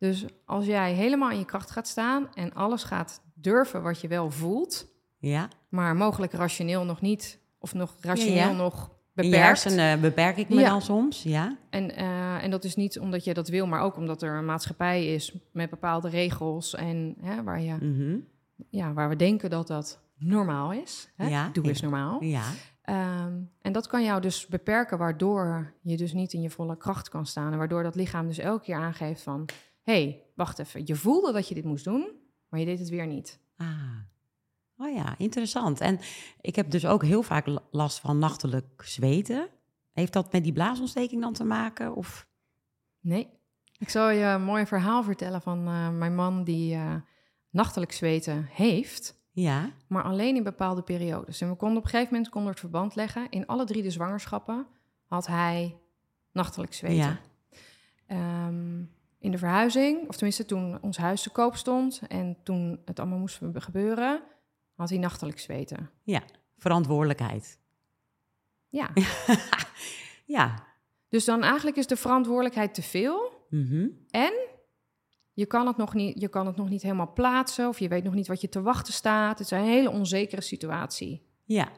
[0.00, 4.08] Dus als jij helemaal in je kracht gaat staan en alles gaat durven wat je
[4.08, 4.86] wel voelt,
[5.18, 5.48] ja.
[5.68, 8.56] maar mogelijk rationeel nog niet, of nog rationeel ja, ja.
[8.56, 10.68] nog in je hersenen beperk ik me ja.
[10.68, 11.56] dan soms, ja.
[11.70, 14.44] En, uh, en dat is niet omdat je dat wil, maar ook omdat er een
[14.44, 18.26] maatschappij is met bepaalde regels en hè, waar, je, mm -hmm.
[18.70, 21.08] ja, waar we denken dat dat normaal is.
[21.16, 21.28] Hè?
[21.28, 21.50] Ja.
[21.52, 22.24] Doe eens normaal.
[22.24, 22.44] Ja.
[22.84, 27.08] Um, en dat kan jou dus beperken, waardoor je dus niet in je volle kracht
[27.08, 27.52] kan staan.
[27.52, 29.48] En waardoor dat lichaam dus elke keer aangeeft van...
[29.82, 32.10] hey, wacht even, je voelde dat je dit moest doen,
[32.48, 33.40] maar je deed het weer niet.
[33.56, 33.98] Ah.
[34.76, 35.80] Oh ja, interessant.
[35.80, 35.98] En
[36.40, 39.48] ik heb dus ook heel vaak last van nachtelijk zweten.
[39.92, 41.94] Heeft dat met die blaasontsteking dan te maken?
[41.94, 42.26] Of?
[43.00, 43.28] Nee.
[43.78, 46.94] Ik zal je een mooi verhaal vertellen van uh, mijn man die uh,
[47.50, 49.18] nachtelijk zweten heeft.
[49.30, 49.70] Ja.
[49.86, 51.40] Maar alleen in bepaalde periodes.
[51.40, 53.30] En we konden op een gegeven moment konden het verband leggen.
[53.30, 54.66] In alle drie de zwangerschappen
[55.06, 55.76] had hij
[56.32, 57.18] nachtelijk zweten.
[58.08, 58.46] Ja.
[58.46, 58.90] Um,
[59.20, 63.18] in de verhuizing, of tenminste toen ons huis te koop stond en toen het allemaal
[63.18, 64.22] moest gebeuren,
[64.74, 65.90] had hij nachtelijk zweten.
[66.02, 66.22] Ja,
[66.58, 67.58] verantwoordelijkheid.
[68.68, 68.90] Ja.
[70.36, 70.66] ja.
[71.08, 73.46] Dus dan eigenlijk is de verantwoordelijkheid te veel.
[73.48, 74.32] Mm En
[75.32, 78.04] je kan, het nog niet, je kan het nog niet helemaal plaatsen of je weet
[78.04, 79.38] nog niet wat je te wachten staat.
[79.38, 81.22] Het is een hele onzekere situatie.
[81.44, 81.68] Ja.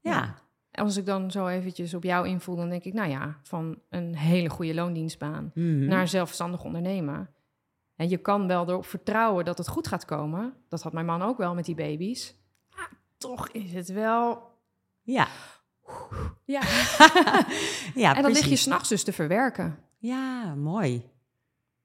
[0.00, 0.10] Ja.
[0.10, 0.43] ja.
[0.74, 4.16] Als ik dan zo eventjes op jou invoel, dan denk ik, nou ja, van een
[4.16, 5.84] hele goede loondienstbaan Mhm.
[5.86, 7.28] naar zelfstandig ondernemen.
[7.96, 10.54] En je kan wel erop vertrouwen dat het goed gaat komen.
[10.68, 12.34] Dat had mijn man ook wel met die baby's.
[12.76, 14.42] Maar toch is het wel...
[15.02, 15.28] Ja.
[16.44, 16.60] Ja.
[17.94, 19.78] ja, en dan lig je s'nachts dus te verwerken.
[19.98, 21.10] Ja, mooi.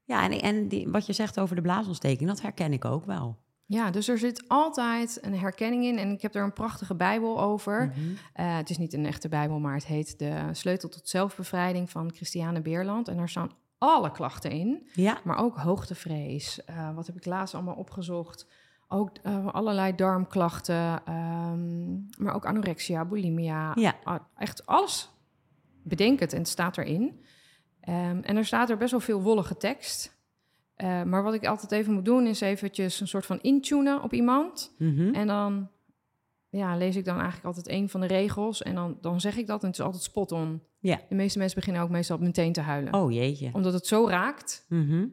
[0.03, 3.37] Ja, en, en die, wat je zegt over de blaasontsteking, dat herken ik ook wel.
[3.71, 5.97] Ja, dus er zit altijd een herkenning in.
[5.97, 7.85] En ik heb er een prachtige Bijbel over.
[7.85, 7.99] Mhm.
[8.33, 12.13] Eh, het is niet een echte Bijbel, maar het heet De Sleutel tot Zelfbevrijding van
[12.13, 13.07] Christiane Beerland.
[13.07, 16.65] En daar staan alle klachten in, Ja, maar ook hoogtevrees.
[16.65, 18.47] Eh, wat heb ik laatst allemaal opgezocht?
[18.87, 23.71] Ook eh, allerlei darmklachten, ehm, maar ook anorexia, bulimia.
[23.75, 23.95] ja.
[24.37, 25.11] Echt alles.
[25.83, 27.25] Bedenk het en het staat erin.
[27.81, 30.17] Ehm, en er staat er best wel veel wollige tekst.
[30.79, 34.13] Eh, maar wat ik altijd even moet doen, is eventjes een soort van intunen op
[34.13, 34.75] iemand.
[34.77, 35.13] Mhm.
[35.13, 35.69] En dan
[36.49, 38.61] ja, lees ik dan eigenlijk altijd een van de regels.
[38.61, 40.61] En dan, dan zeg ik dat en het is altijd spot on.
[40.79, 41.01] Ja.
[41.09, 42.93] De meeste mensen beginnen ook meestal meteen te huilen.
[42.93, 43.49] Oh jeetje.
[43.53, 45.07] Omdat het zo raakt, Mhm.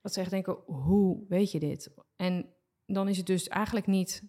[0.00, 1.94] dat ze echt denken, hoe weet je dit?
[2.16, 2.46] En
[2.86, 4.22] dan is het dus eigenlijk niet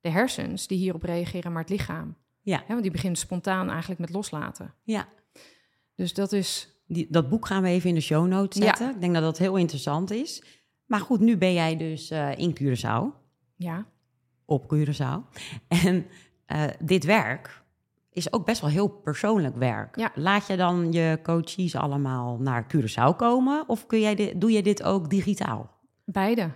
[0.00, 2.16] de hersens die hierop reageren, maar het lichaam.
[2.40, 2.64] Ja.
[2.68, 4.74] Want die begint spontaan eigenlijk met loslaten.
[4.82, 5.08] Ja.
[5.94, 8.66] Dus dat is, Die, dat boek gaan we even in de show notes Ja.
[8.66, 8.90] zetten.
[8.90, 10.42] Ik denk dat dat heel interessant is.
[10.86, 13.18] Maar goed, nu ben jij dus eh, in Curaçao,
[13.56, 13.86] ja,
[14.44, 15.38] op Curaçao.
[15.68, 16.06] En
[16.46, 17.62] eh, dit werk
[18.12, 19.96] is ook best wel heel persoonlijk werk.
[19.96, 20.10] Ja.
[20.14, 23.68] Laat je dan je coaches allemaal naar Curaçao komen?
[23.68, 25.78] Of kun jij dit, doe je dit ook digitaal?
[26.04, 26.50] beide.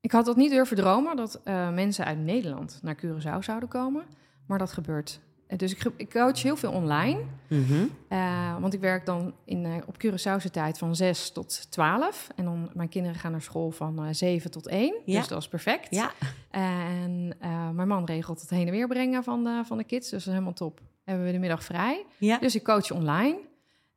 [0.00, 4.04] Ik had dat niet durven dromen dat eh, mensen uit Nederland naar Curaçao zouden komen.
[4.46, 5.20] Maar dat gebeurt.
[5.56, 7.20] Dus ik, ik coach heel veel online.
[7.48, 7.86] Mhm.
[8.08, 12.28] Eh, want ik werk dan in, eh, op Curaçaose tijd van 6 tot 12.
[12.36, 14.94] En dan mijn kinderen gaan naar school van eh 7 tot 1.
[15.04, 15.18] Ja.
[15.18, 15.94] Dus dat is perfect.
[15.94, 16.12] Ja,
[16.50, 17.36] En
[17.74, 20.10] mijn man regelt het heen en weer brengen van de, van de kids.
[20.10, 20.80] Dus dat is helemaal top.
[21.04, 22.04] Hebben we de middag vrij.
[22.18, 22.38] ja.
[22.38, 23.38] Dus ik coach online.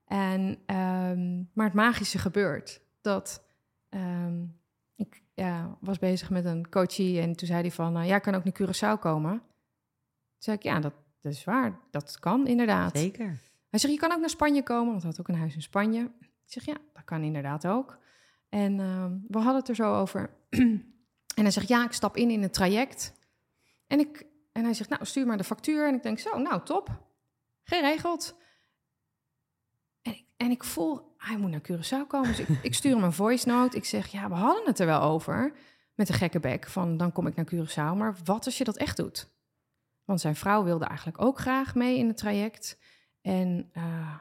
[0.06, 2.82] En, ehm, maar het magische gebeurt.
[3.02, 3.44] Dat
[3.90, 4.44] ehm,
[4.96, 8.06] ik ja, was bezig met een coachie en toen zei hij van...
[8.06, 9.32] ja, ik kan ook naar Curaçao komen.
[9.32, 9.42] Toen
[10.38, 11.80] zei ik, ja, dat, dat is waar.
[11.92, 12.98] Dat kan inderdaad.
[12.98, 13.40] zeker.
[13.70, 15.62] Hij zegt, je kan ook naar Spanje komen, want hij had ook een huis in
[15.62, 16.12] Spanje.
[16.20, 17.98] Ik zeg, ja, dat kan inderdaad ook.
[18.50, 20.30] En ehm, we hadden het er zo over.
[21.38, 23.14] en hij zegt, ja, ik stap in in het traject.
[23.88, 25.88] En, ik, en hij zegt, nou, stuur maar de factuur.
[25.88, 26.90] En ik denk, zo, nou, top.
[27.64, 28.36] Geregeld.
[30.02, 32.28] En ik, en ik voel, hij moet naar Curaçao komen.
[32.28, 33.78] Dus ik, ik stuur hem een voice note.
[33.78, 35.54] Ik zeg, ja, we hadden het er wel over.
[35.96, 37.98] Met de gekke bek van, dan kom ik naar Curaçao.
[37.98, 39.30] Maar wat als je dat echt doet?
[40.06, 42.78] Want zijn vrouw wilde eigenlijk ook graag mee in het traject.
[43.22, 44.16] En eh,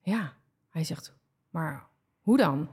[0.00, 0.32] ja,
[0.70, 1.14] hij zegt,
[1.50, 1.86] maar
[2.20, 2.68] hoe dan?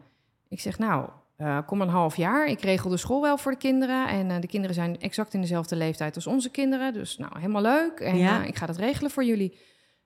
[0.47, 2.47] Ik zeg, nou, eh, kom een half jaar.
[2.47, 4.07] Ik regel de school wel voor de kinderen.
[4.07, 6.93] En eh, de kinderen zijn exact in dezelfde leeftijd als onze kinderen.
[6.93, 7.99] Dus nou, helemaal leuk.
[7.99, 8.43] En Ja.
[8.43, 9.51] ik ga dat regelen voor jullie.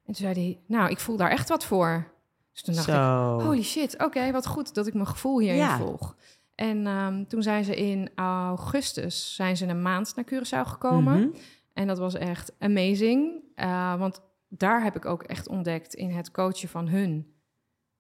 [0.06, 2.12] En toen zei hij, nou, ik voel daar echt wat voor.
[2.52, 3.46] Dus toen dacht ik.
[3.46, 5.78] Holy shit, oké, wat goed dat ik mijn gevoel hierin Ja.
[5.78, 6.16] volg.
[6.56, 11.20] En ehm, toen zijn ze in augustus zijn ze een maand naar Curaçao gekomen.
[11.20, 11.38] Mhm.
[11.76, 13.44] En dat was echt amazing.
[13.56, 17.34] eh, want daar heb ik ook echt ontdekt in het coachen van hun.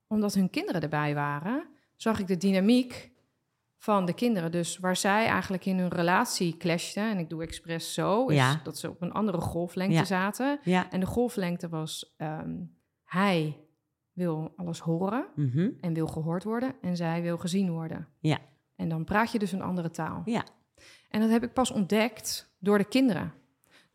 [0.08, 3.12] Omdat hun kinderen erbij waren, zag ik de dynamiek
[3.78, 4.52] van de kinderen.
[4.52, 8.60] Dus waar zij eigenlijk in hun relatie clashten, en ik doe expres zo, is Ja.
[8.64, 10.04] dat ze op een andere golflengte Ja.
[10.04, 10.60] zaten.
[10.64, 10.92] Ja.
[10.92, 12.56] En de golflengte was, ehm,
[13.04, 13.58] hij
[14.12, 15.70] wil alles horen Mhm.
[15.82, 18.08] en wil gehoord worden en zij wil gezien worden.
[18.20, 18.38] Ja.
[18.76, 20.22] En dan praat je dus een andere taal.
[20.26, 20.44] Ja.
[21.10, 23.34] En dat heb ik pas ontdekt door de kinderen.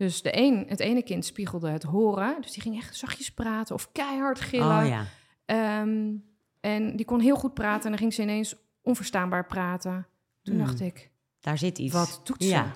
[0.01, 3.75] Dus de een, het ene kind spiegelde het horen, dus die ging echt zachtjes praten
[3.75, 4.83] of keihard gillen.
[4.83, 5.05] Oh ja.
[5.45, 6.13] Ehm,
[6.61, 10.07] en die kon heel goed praten en dan ging ze ineens onverstaanbaar praten.
[10.43, 10.65] Toen Hmm.
[10.65, 11.11] dacht ik,
[11.41, 11.93] Daar zit iets.
[11.95, 12.49] wat doet ze?
[12.49, 12.73] Ja.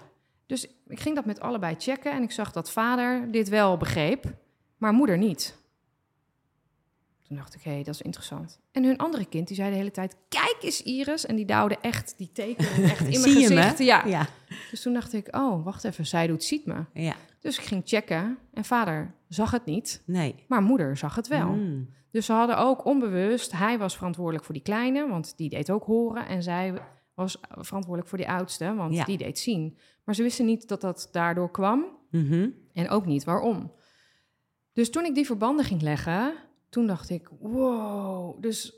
[0.47, 4.25] Dus ik ging dat met allebei checken en ik zag dat vader dit wel begreep,
[4.77, 5.57] maar moeder niet.
[7.29, 8.61] Toen dacht ik, hé, dat is interessant.
[8.73, 11.27] En hun andere kind, die zei de hele tijd, kijk eens Iris.
[11.27, 13.79] En die duwde echt, die tekenen echt in mijn gezicht.
[13.79, 14.07] Ja.
[14.07, 14.27] Ja.
[14.71, 16.85] Dus toen dacht ik, oh, wacht even, zij doet ziet me.
[16.93, 17.15] Ja.
[17.41, 20.35] Dus ik ging checken en vader zag het niet, Nee.
[20.49, 21.49] maar moeder zag het wel.
[21.49, 21.89] Mm.
[22.11, 25.85] Dus ze hadden ook onbewust, hij was verantwoordelijk voor die kleine, want die deed ook
[25.85, 26.27] horen.
[26.27, 26.75] En zij
[27.15, 29.05] was verantwoordelijk voor die oudste, want Ja.
[29.05, 29.79] die deed zien.
[30.05, 32.49] Maar ze wisten niet dat dat daardoor kwam Mhm.
[32.73, 33.73] en ook niet waarom.
[34.73, 36.35] Dus toen ik die verbanden ging leggen,
[36.75, 38.43] toen dacht ik, wow.
[38.43, 38.75] Dus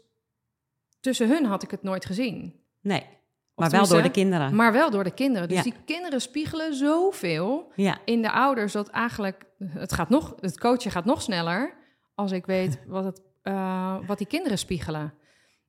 [1.00, 2.54] tussen hun had ik het nooit gezien.
[2.80, 3.00] Nee.
[3.00, 3.06] Of
[3.54, 4.54] Maar wel door de kinderen.
[4.54, 5.48] Maar wel door de kinderen.
[5.48, 5.62] Dus Ja.
[5.62, 7.98] die kinderen spiegelen zoveel Ja.
[8.04, 11.74] in de ouders dat eigenlijk het gaat nog, het coachen gaat nog sneller
[12.14, 15.14] als ik weet wat, het, eh, wat die kinderen spiegelen.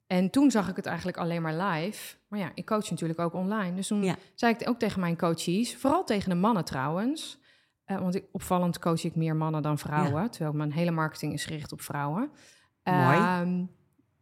[0.08, 2.16] En toen zag ik het eigenlijk alleen maar live.
[2.28, 3.76] Maar ja, ik coach natuurlijk ook online.
[3.76, 4.16] Dus toen Ja.
[4.36, 7.40] zei ik ook tegen mijn coaches, vooral tegen de mannen trouwens.
[7.88, 10.32] Eh, want ik, opvallend coach ik meer mannen dan vrouwen.
[10.32, 12.30] Terwijl mijn hele marketing is gericht op vrouwen.
[12.84, 13.18] Mooi.
[13.18, 13.64] Ehm,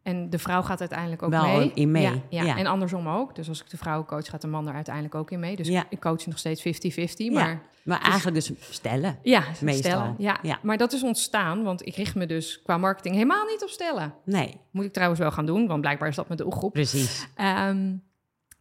[0.02, 1.70] en de vrouw gaat uiteindelijk ook Wel mee.
[1.74, 2.42] in mee, Ja, ja.
[2.42, 2.56] ja.
[2.56, 3.34] en andersom ook.
[3.34, 5.56] Dus als ik de vrouwen coach, gaat de man er uiteindelijk ook in mee.
[5.56, 5.84] Dus Ja.
[5.90, 7.32] ik coach nog steeds 50-50.
[7.32, 7.32] Ja.
[7.44, 9.18] Maar Maar eigenlijk dus stellen.
[9.22, 10.14] ja, Meestal, stellen.
[10.18, 10.38] Ja.
[10.42, 10.58] ja.
[10.62, 14.14] maar dat is ontstaan, want ik richt me dus qua marketing helemaal niet op stellen.
[14.24, 16.72] Nee, Moet ik trouwens wel gaan doen, want blijkbaar is dat mijn doelgroep.
[16.72, 17.28] precies.
[17.34, 17.96] Ehm,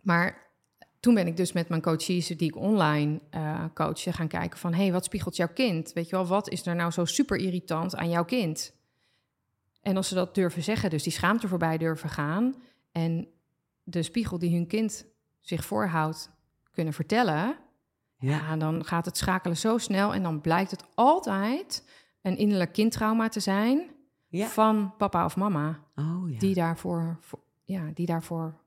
[0.02, 0.45] maar
[1.06, 4.74] toen ben ik dus met mijn coaches die ik online eh coach gaan kijken van...
[4.74, 5.94] hé, hey, wat spiegelt jouw kind?
[5.94, 8.74] Weet je wel, wat is er nou zo super irritant aan jouw kind?
[9.82, 12.56] En als ze dat durven zeggen, dus die schaamte voorbij durven gaan...
[12.92, 13.28] en
[13.84, 15.06] de spiegel die hun kind
[15.40, 16.32] zich voorhoudt
[16.72, 17.56] kunnen vertellen...
[18.20, 18.38] Ja.
[18.38, 21.84] Ja, dan gaat het schakelen zo snel en dan blijkt het altijd
[22.22, 23.90] een innerlijk kindtrauma te zijn
[24.28, 24.48] Ja.
[24.48, 26.40] van papa of mama Oh ja.
[26.40, 28.64] die daarvoor, voor- ja, die daarvoor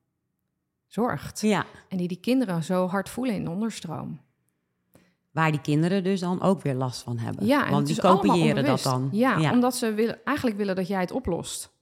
[0.88, 1.40] zorgt.
[1.40, 1.64] Ja.
[1.88, 4.20] En die die kinderen zo hard voelen in de onderstroom.
[5.30, 7.46] Waar die kinderen dus dan ook weer last van hebben.
[7.46, 9.08] Ja, Want die kopiëren dat dan.
[9.12, 11.76] Ja, omdat ze willen, eigenlijk willen dat jij het oplost.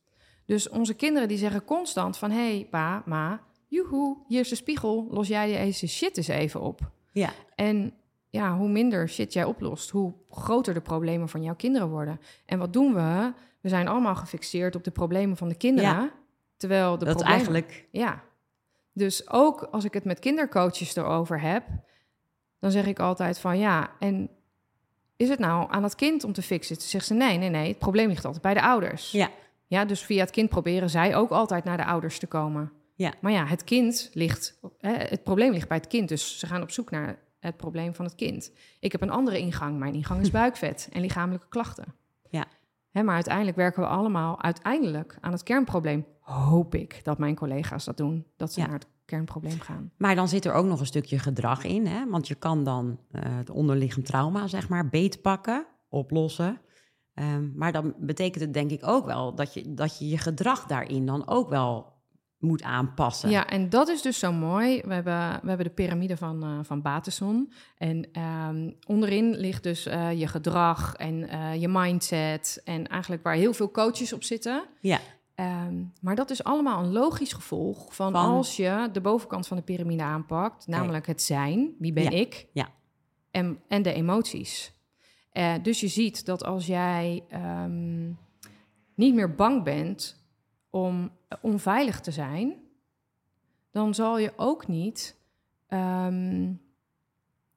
[0.45, 2.31] Dus onze kinderen die zeggen constant van...
[2.31, 5.07] hé, hey, pa, ma, joehoe, hier is de spiegel.
[5.11, 6.91] Los jij deze shit eens even op.
[7.13, 7.31] Ja.
[7.55, 7.95] En
[8.29, 12.21] ja, hoe minder shit jij oplost, hoe groter de problemen van jouw kinderen worden.
[12.45, 13.33] En wat doen we?
[13.61, 15.91] We zijn allemaal gefixeerd op de problemen van de kinderen.
[15.91, 16.11] Ja.
[16.57, 17.37] Terwijl de dat problemen...
[17.37, 17.89] eigenlijk...
[17.91, 18.23] Ja.
[18.97, 21.65] Dus ook als ik het met kindercoaches erover heb,
[22.59, 24.31] dan zeg ik altijd van ja, en
[25.17, 26.79] is het nou aan het kind om te fixen?
[26.79, 29.11] Toen zegt ze nee, nee, nee, het probleem ligt altijd bij de ouders.
[29.11, 29.31] Ja.
[29.67, 32.73] Ja, dus via het kind proberen zij ook altijd naar de ouders te komen.
[32.95, 33.13] Ja.
[33.21, 36.63] Maar ja, het kind ligt, hè, het probleem ligt bij het kind, dus ze gaan
[36.63, 38.53] op zoek naar het probleem van het kind.
[38.81, 39.79] Ik heb een andere ingang.
[39.79, 41.95] Mijn ingang is buikvet en lichamelijke klachten.
[42.97, 46.07] Hè, maar uiteindelijk werken we allemaal uiteindelijk aan het kernprobleem.
[46.21, 48.67] Hoop ik dat mijn collega's dat doen, dat ze Ja.
[48.67, 49.91] naar het kernprobleem gaan.
[49.99, 51.87] Maar dan zit er ook nog een stukje gedrag in.
[51.87, 52.09] Hè?
[52.11, 56.61] Want je kan dan eh, het onderliggend trauma, zeg maar, beetpakken, oplossen.
[57.15, 60.67] Ehm, maar dan betekent het denk ik ook wel dat je, dat je je gedrag
[60.67, 61.93] daarin dan ook wel
[62.39, 63.31] moet aanpassen.
[63.31, 64.81] Ja, en dat is dus zo mooi.
[64.85, 67.53] We hebben, we hebben de piramide van, eh van Bateson.
[67.79, 72.61] En ehm, onderin ligt dus eh, je gedrag en eh, je mindset.
[72.65, 74.65] En eigenlijk waar heel veel coaches op zitten.
[74.81, 75.01] Ja.
[75.35, 79.57] Ehm, maar dat is allemaal een logisch gevolg van, Van- als je de bovenkant van
[79.57, 82.69] de piramide aanpakt, namelijk het zijn, wie ben Ja, ik, ja.
[83.31, 84.75] En, en de emoties.
[85.63, 88.07] Dus je ziet dat als jij ehm,
[88.95, 90.26] niet meer bang bent
[90.77, 91.11] om
[91.41, 92.55] onveilig te zijn,
[93.71, 95.17] dan zal je ook niet
[95.67, 96.53] ehm,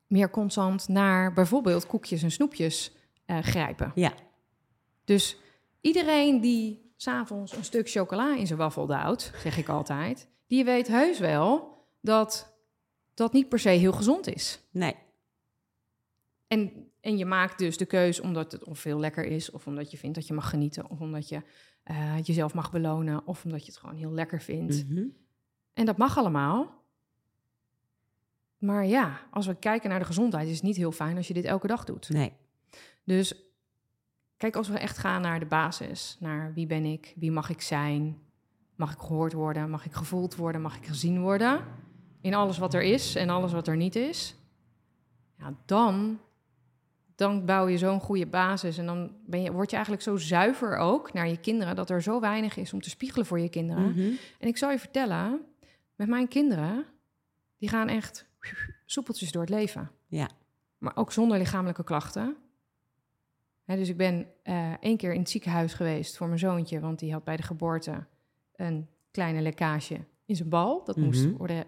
[0.08, 2.92] meer constant naar bijvoorbeeld koekjes en snoepjes
[3.26, 3.92] eh, grijpen.
[3.96, 4.14] Ja.
[5.04, 5.38] Dus
[5.82, 10.88] iedereen die s'avonds een stuk chocola in zijn waffel duwt, zeg ik altijd, die weet
[10.88, 12.58] heus wel dat
[13.14, 14.60] dat niet per se heel gezond is.
[14.72, 14.96] Nee.
[16.48, 19.92] En, en je maakt dus de keus omdat het of veel lekker is, of omdat
[19.92, 21.42] je vindt dat je mag genieten, of omdat je
[21.90, 24.90] eh, jezelf mag belonen, of omdat je het gewoon heel lekker vindt.
[24.90, 25.04] Mhm.
[25.74, 26.84] En dat mag allemaal.
[28.58, 31.34] Maar ja, als we kijken naar de gezondheid, is het niet heel fijn als je
[31.34, 32.10] dit elke dag doet.
[32.10, 32.34] Nee.
[33.04, 33.36] Dus
[34.38, 37.62] kijk, als we echt gaan naar de basis, naar wie ben ik, wie mag ik
[37.62, 38.18] zijn,
[38.76, 41.64] mag ik gehoord worden, mag ik gevoeld worden, mag ik gezien worden,
[42.22, 44.36] in alles wat er is en alles wat er niet is,
[45.38, 46.20] ja, dan,
[47.20, 50.78] dan bouw je zo'n goede basis en dan ben je, word je eigenlijk zo zuiver
[50.78, 53.90] ook naar je kinderen, dat er zo weinig is om te spiegelen voor je kinderen.
[53.92, 54.12] Mhm.
[54.40, 55.42] En ik zal je vertellen,
[55.96, 56.86] met mijn kinderen,
[57.58, 58.26] die gaan echt
[58.86, 59.92] soepeltjes door het leven.
[60.08, 60.30] Ja.
[60.78, 62.36] Maar ook zonder lichamelijke klachten.
[63.64, 67.00] Hè, dus ik ben eh één keer in het ziekenhuis geweest voor mijn zoontje, want
[67.00, 68.06] die had bij de geboorte
[68.56, 70.84] een kleine lekkage in zijn bal.
[70.86, 71.38] Dat moest Mhm.
[71.38, 71.66] worden.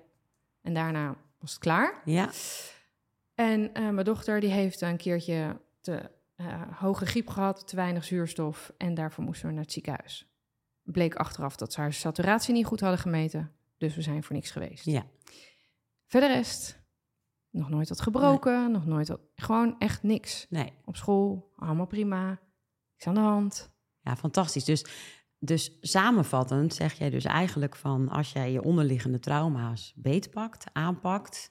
[0.62, 2.02] En daarna was het klaar.
[2.06, 2.30] Ja.
[3.42, 8.04] En eh, mijn dochter die heeft een keertje te eh, hoge griep gehad, te weinig
[8.04, 8.74] zuurstof.
[8.78, 10.28] En daarvoor moesten we naar het ziekenhuis.
[10.84, 13.52] Bleek achteraf dat ze haar saturatie niet goed hadden gemeten.
[13.78, 14.86] Dus we zijn voor niks geweest.
[14.86, 15.06] Ja.
[16.08, 16.82] Verder rest,
[17.50, 20.46] nog nooit had gebroken, nog nooit had, gewoon echt niks.
[20.50, 20.74] Nee.
[20.86, 22.30] Op school, allemaal prima,
[22.92, 23.72] niks aan de hand.
[24.00, 24.66] Ja, fantastisch.
[24.66, 24.86] Dus,
[25.40, 31.50] dus samenvattend zeg jij dus eigenlijk van als jij je onderliggende trauma's beetpakt, aanpakt,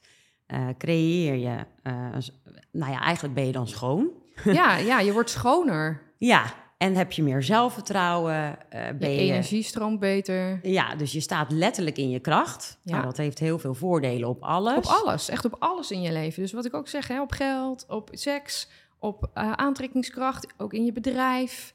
[0.51, 1.93] eh, creëer je, eh,
[2.71, 4.09] nou ja, eigenlijk ben je dan schoon.
[4.43, 6.01] Ja, ja, je wordt schoner.
[6.17, 6.43] Ja,
[6.77, 9.17] en heb je meer zelfvertrouwen, eh, Je ben je...
[9.17, 10.59] energie stroomt beter.
[10.61, 12.77] Ja, dus je staat letterlijk in je kracht.
[12.83, 12.91] Ja.
[12.91, 14.77] Nou, dat heeft heel veel voordelen op alles.
[14.77, 16.41] Op alles, echt op alles in je leven.
[16.41, 20.91] Dus wat ik ook zeg, hè, op geld, op seks, op aantrekkingskracht, ook in je
[20.91, 21.73] bedrijf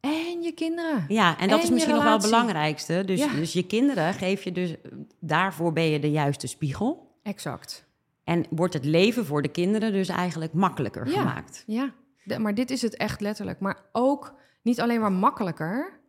[0.00, 1.04] en je kinderen.
[1.08, 3.04] Ja, en dat En is misschien nog wel het belangrijkste.
[3.04, 3.34] Dus, Ja.
[3.34, 4.74] dus je kinderen geef je dus...
[5.20, 7.10] Daarvoor ben je de juiste spiegel.
[7.22, 7.90] Exact.
[8.24, 11.12] En wordt het leven voor de kinderen dus eigenlijk makkelijker Ja.
[11.20, 11.64] gemaakt.
[11.66, 11.92] Ja,
[12.24, 13.60] de- maar dit is het echt letterlijk.
[13.60, 16.00] Maar ook niet alleen maar makkelijker,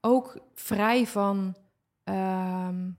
[0.00, 1.56] ook vrij van,
[2.04, 2.90] ehm,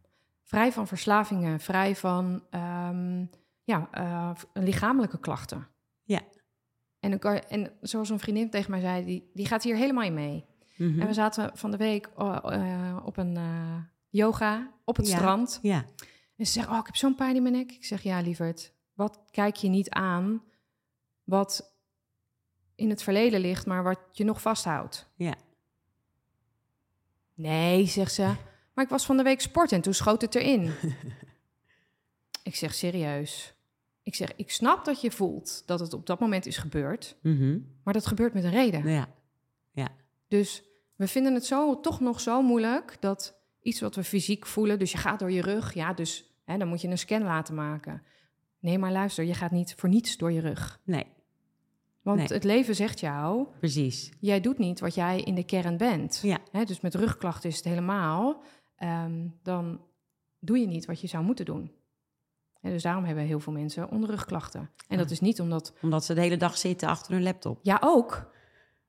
[0.44, 3.26] vrij van verslavingen, vrij van ehm,
[3.64, 5.68] ja, eh, lichamelijke klachten.
[6.04, 6.20] Ja.
[7.00, 9.76] En, dan kan je, en zoals een vriendin tegen mij zei, die, die gaat hier
[9.76, 10.46] helemaal in mee.
[10.78, 11.00] Mhm.
[11.02, 13.38] En we zaten van de week eh, eh, op een
[14.10, 15.16] yoga op het Ja.
[15.18, 15.60] strand.
[15.62, 15.86] Ja,
[16.42, 17.72] En ze oh, ik heb zo'n pijn in mijn nek.
[17.72, 20.44] Ik zeg, ja, lieverd, wat kijk je niet aan
[21.24, 21.76] wat
[22.76, 25.08] in het verleden ligt, maar wat je nog vasthoudt?
[25.16, 25.34] ja.
[27.34, 28.24] Nee, zegt ze,
[28.74, 30.72] maar ik was van de week sporten en toen schoot het erin.
[32.44, 33.54] ik zeg, serieus?
[34.04, 37.60] Ik zeg, ik snap dat je voelt dat het op dat moment is gebeurd, Mhm.
[37.84, 38.90] maar dat gebeurt met een reden.
[38.90, 39.08] ja.
[40.28, 40.64] Dus
[40.96, 44.92] we vinden het zo, toch nog zo moeilijk dat iets wat we fysiek voelen, dus
[44.92, 48.04] je gaat door je rug, ja, dus hè, dan moet je een scan laten maken.
[48.60, 50.80] Nee, maar luister, je gaat niet voor niets door je rug.
[50.84, 51.06] Nee,
[52.02, 52.28] Want Nee.
[52.28, 54.12] het leven zegt jou, precies.
[54.20, 56.20] jij doet niet wat jij in de kern bent.
[56.24, 56.38] Ja.
[56.52, 58.42] Hè, dus met rugklachten is het helemaal,
[58.76, 59.82] ehm, dan
[60.40, 61.72] doe je niet wat je zou moeten doen.
[62.62, 64.70] Hè, dus daarom hebben heel veel mensen onderrugklachten.
[64.88, 65.12] En dat Ja.
[65.14, 67.60] is niet omdat, Omdat ze de hele dag zitten achter hun laptop.
[67.62, 68.32] ja ook,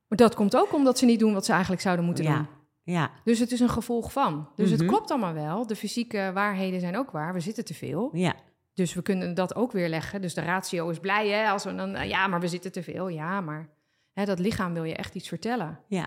[0.09, 2.37] maar dat komt ook omdat ze niet doen wat ze eigenlijk zouden moeten Ja.
[2.37, 2.47] doen.
[2.85, 4.49] Ja, Dus het is een gevolg van.
[4.57, 4.89] Dus het Mhm.
[4.89, 5.67] klopt allemaal wel.
[5.67, 7.33] De fysieke waarheden zijn ook waar.
[7.33, 8.11] We zitten te veel.
[8.13, 8.35] ja.
[8.75, 10.21] Dus we kunnen dat ook weer leggen.
[10.21, 11.49] Dus de ratio is blij, hè?
[11.51, 13.09] Als we dan, eh, ja, maar we zitten te veel.
[13.09, 13.69] Ja, maar
[14.13, 15.81] hè, dat lichaam wil je echt iets vertellen.
[15.89, 16.07] Ja,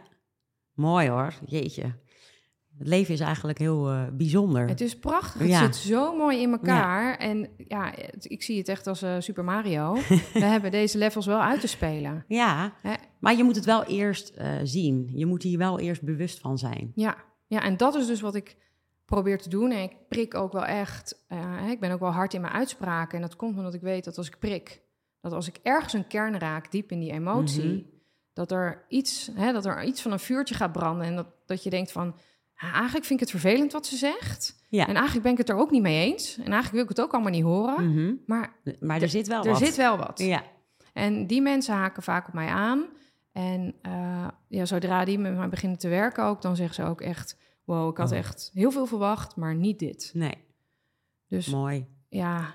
[0.73, 1.33] mooi hoor.
[1.45, 1.95] Jeetje.
[2.77, 4.67] Het leven is eigenlijk heel eh, bijzonder.
[4.67, 5.41] Het is prachtig.
[5.41, 5.59] Het Ja.
[5.63, 7.17] zit zo mooi in elkaar.
[7.17, 9.93] En ja, het- ik zie het echt als eh, Super Mario.
[10.33, 12.23] we hebben deze levels wel uit te spelen.
[12.27, 12.93] Ja, Hè?
[13.19, 15.09] maar je moet het wel eerst eh, zien.
[15.13, 16.91] Je moet hier wel eerst bewust van zijn.
[16.95, 17.15] Ja.
[17.47, 18.57] ja, en dat is dus wat ik
[19.05, 19.71] probeer te doen.
[19.71, 21.23] En ik prik ook wel echt.
[21.69, 23.15] ik ben ook wel hard in mijn uitspraken.
[23.15, 24.81] En dat komt omdat ik weet dat als ik prik,
[25.21, 27.83] dat als ik ergens een kern raak, diep in die emotie, Mhm.
[28.33, 31.05] dat, er iets, hè, dat er iets van een vuurtje gaat branden.
[31.07, 32.15] En dat, dat je denkt van.
[32.57, 34.55] "Ah, eigenlijk vind ik het vervelend wat ze zegt.
[34.69, 34.87] Ja.
[34.87, 36.35] En eigenlijk ben ik het er ook niet mee eens.
[36.37, 37.91] En eigenlijk wil ik het ook allemaal niet horen.
[37.91, 38.13] Mhm.
[38.25, 39.57] Maar Maar er zit wel er wat.
[39.59, 40.19] zit wel wat.
[40.19, 40.43] Ja,
[40.93, 42.85] En die mensen haken vaak op mij aan.
[43.31, 47.01] En eh, ja, zodra die met mij beginnen te werken ook, dan zeggen ze ook
[47.01, 47.37] echt...
[47.63, 48.17] wow, ik had Oh.
[48.17, 50.11] echt heel veel verwacht, maar niet dit.
[50.13, 50.37] nee,
[51.27, 51.85] Dus mooi.
[52.09, 52.53] ja,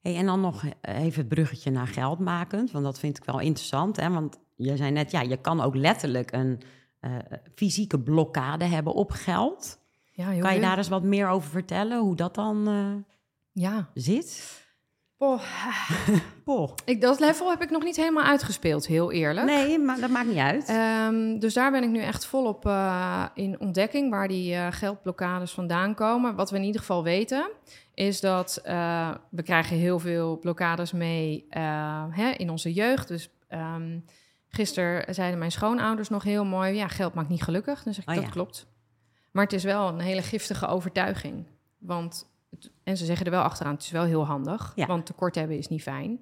[0.00, 3.24] Hey, en dan nog eh, even het bruggetje naar geld makend, want dat vind ik
[3.24, 3.96] wel interessant.
[3.96, 4.10] Hè?
[4.10, 6.60] Want je zei net, ja, je kan ook letterlijk een
[7.00, 7.10] eh,
[7.54, 9.78] fysieke blokkade hebben op geld.
[10.12, 13.14] ja heel Kan je daar eens wat meer over vertellen, hoe dat dan eh,
[13.64, 13.88] Ja.
[13.94, 14.58] zit?
[15.22, 15.42] Oh,
[16.44, 16.70] Poh.
[16.84, 19.46] ik, dat level heb ik nog niet helemaal uitgespeeld, heel eerlijk.
[19.46, 20.68] Nee, maar dat maakt niet uit.
[20.68, 25.50] Ehm, dus daar ben ik nu echt volop eh, in ontdekking waar die eh, geldblokkades
[25.52, 26.34] vandaan komen.
[26.34, 27.50] Wat we in ieder geval weten,
[27.94, 33.08] is dat eh, we krijgen heel veel blokkades mee eh, hè, in onze jeugd.
[33.08, 33.98] Dus ehm
[34.50, 37.82] gisteren zeiden mijn schoonouders nog heel mooi: ja, geld maakt niet gelukkig.
[37.82, 38.30] Dan zeg ik Oh dat ja.
[38.30, 38.66] klopt.
[39.30, 41.46] Maar het is wel een hele giftige overtuiging.
[41.78, 44.72] Want, het- en ze zeggen er wel achteraan: het is wel heel handig.
[44.74, 44.86] Ja.
[44.86, 46.20] Want tekort hebben is niet fijn.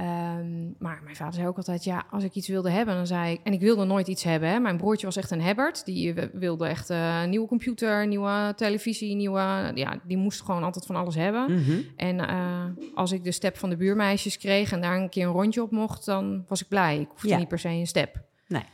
[0.00, 3.32] Ehm, maar mijn vader zei ook altijd, ja, als ik iets wilde hebben, dan zei
[3.32, 3.40] ik...
[3.42, 4.58] En ik wilde nooit iets hebben, hè.
[4.60, 5.84] Mijn broertje was echt een hebbert.
[5.84, 9.70] Die wilde echt eh, een nieuwe computer, nieuwe televisie, nieuwe...
[9.74, 11.52] Ja, die moest gewoon altijd van alles hebben.
[11.52, 11.80] Mhm.
[11.96, 15.32] En eh, als ik de step van de buurmeisjes kreeg en daar een keer een
[15.32, 16.04] rondje op mocht...
[16.04, 17.00] dan was ik blij.
[17.00, 17.36] Ik hoefde Ja.
[17.36, 18.24] niet per se een step.
[18.48, 18.64] Nee.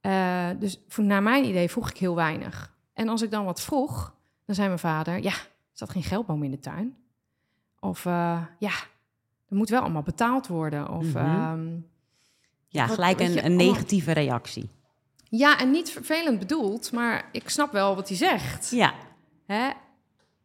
[0.00, 2.74] Eh, dus voor, naar mijn idee vroeg ik heel weinig.
[2.92, 4.14] En als ik dan wat vroeg,
[4.44, 5.22] dan zei mijn vader...
[5.22, 6.96] Ja, er zat geen geldboom in de tuin.
[7.80, 8.04] Of
[8.58, 8.72] ja,
[9.48, 10.88] er moet wel allemaal betaald worden.
[10.90, 11.16] Of Mhm.
[11.16, 11.66] ehm,
[12.68, 14.70] Ja, Wat- gelijk je een, een allemaal- negatieve reactie.
[15.28, 18.70] ja, en niet vervelend bedoeld, maar ik snap wel wat hij zegt.
[18.70, 18.94] Ja,
[19.46, 19.70] Hè?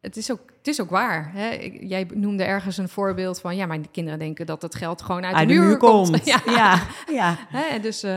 [0.00, 1.32] Het, is ook, het is ook waar.
[1.32, 1.50] Hè?
[1.50, 3.56] Ik- jij noemde ergens een voorbeeld van...
[3.56, 6.24] ja, mijn kinderen denken dat het geld gewoon uit, uit de muur, komt.
[6.24, 6.40] ja.
[6.46, 6.52] ja.
[6.52, 6.82] ja,
[7.12, 7.36] ja.
[7.48, 7.80] Hè?
[7.80, 8.10] Dus, eh,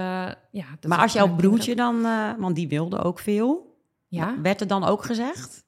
[0.51, 3.75] ja, dat Maar als jouw broertje dan, eh, want die wilde ook veel,
[4.07, 5.65] Ja, werd er dan ook gezegd?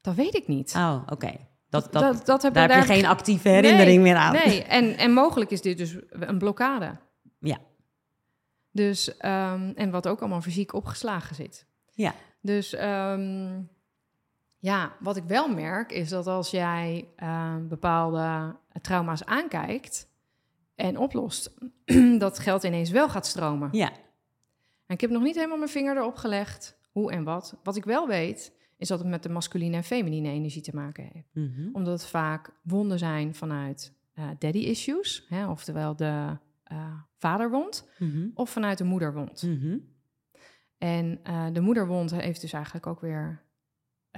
[0.00, 0.74] dat weet ik niet.
[0.76, 1.32] Oh, oké.
[1.74, 4.32] Dat, dat, dat, dat heb daar heb je geen actieve herinnering meer aan.
[4.32, 6.96] Nee, en, en mogelijk is dit dus een blokkade.
[7.38, 7.58] Ja.
[8.70, 11.66] Dus, ehm, en wat ook allemaal fysiek opgeslagen zit.
[11.92, 12.14] Ja.
[12.40, 13.60] Dus ehm,
[14.58, 20.08] ja, wat ik wel merk is dat als jij eh, bepaalde trauma's aankijkt
[20.74, 21.54] en oplost,
[22.18, 23.68] dat geld ineens wel gaat stromen.
[23.72, 23.90] Ja.
[24.86, 27.56] En ik heb nog niet helemaal mijn vinger erop gelegd hoe en wat.
[27.62, 31.08] Wat ik wel weet, is dat het met de masculine en feminine energie te maken
[31.12, 31.28] heeft.
[31.34, 31.68] Mhm.
[31.72, 38.26] Omdat het vaak wonden zijn vanuit eh, daddy issues, hè, oftewel de eh, vaderwond, Mhm.
[38.34, 39.42] of vanuit de moederwond.
[39.42, 39.78] Mhm.
[40.78, 43.42] En eh, de moederwond heeft dus eigenlijk ook weer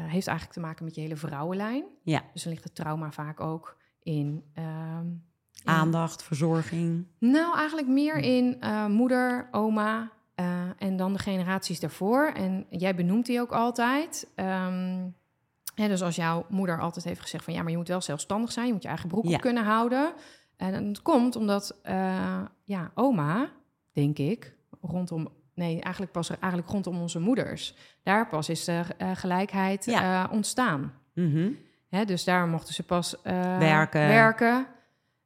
[0.01, 1.85] heeft eigenlijk te maken met je hele vrouwenlijn.
[2.03, 2.25] Ja.
[2.33, 4.45] Dus dan ligt het trauma vaak ook in.
[4.55, 5.23] ehm, in-
[5.65, 7.07] Aandacht, verzorging.
[7.19, 8.59] Nou, eigenlijk meer in
[8.91, 12.27] moeder, oma eh, en dan de generaties daarvoor.
[12.35, 14.29] En jij benoemt die ook altijd.
[14.35, 14.99] Ehm,
[15.75, 18.53] hè, dus als jouw moeder altijd heeft gezegd van ja, maar je moet wel zelfstandig
[18.53, 19.35] zijn, je moet je eigen broek Ja.
[19.35, 20.13] op kunnen houden.
[20.57, 23.51] En dat komt omdat eh, ja, oma,
[23.93, 25.29] denk ik, rondom.
[25.55, 27.75] Nee, eigenlijk pas eigenlijk rondom onze moeders.
[28.03, 30.29] Daar pas is de eh, gelijkheid Ja.
[30.33, 30.93] ontstaan.
[31.15, 31.51] Mhm.
[31.89, 33.17] Hè, dus daar mochten ze pas
[33.59, 34.07] Werken.
[34.09, 34.67] werken.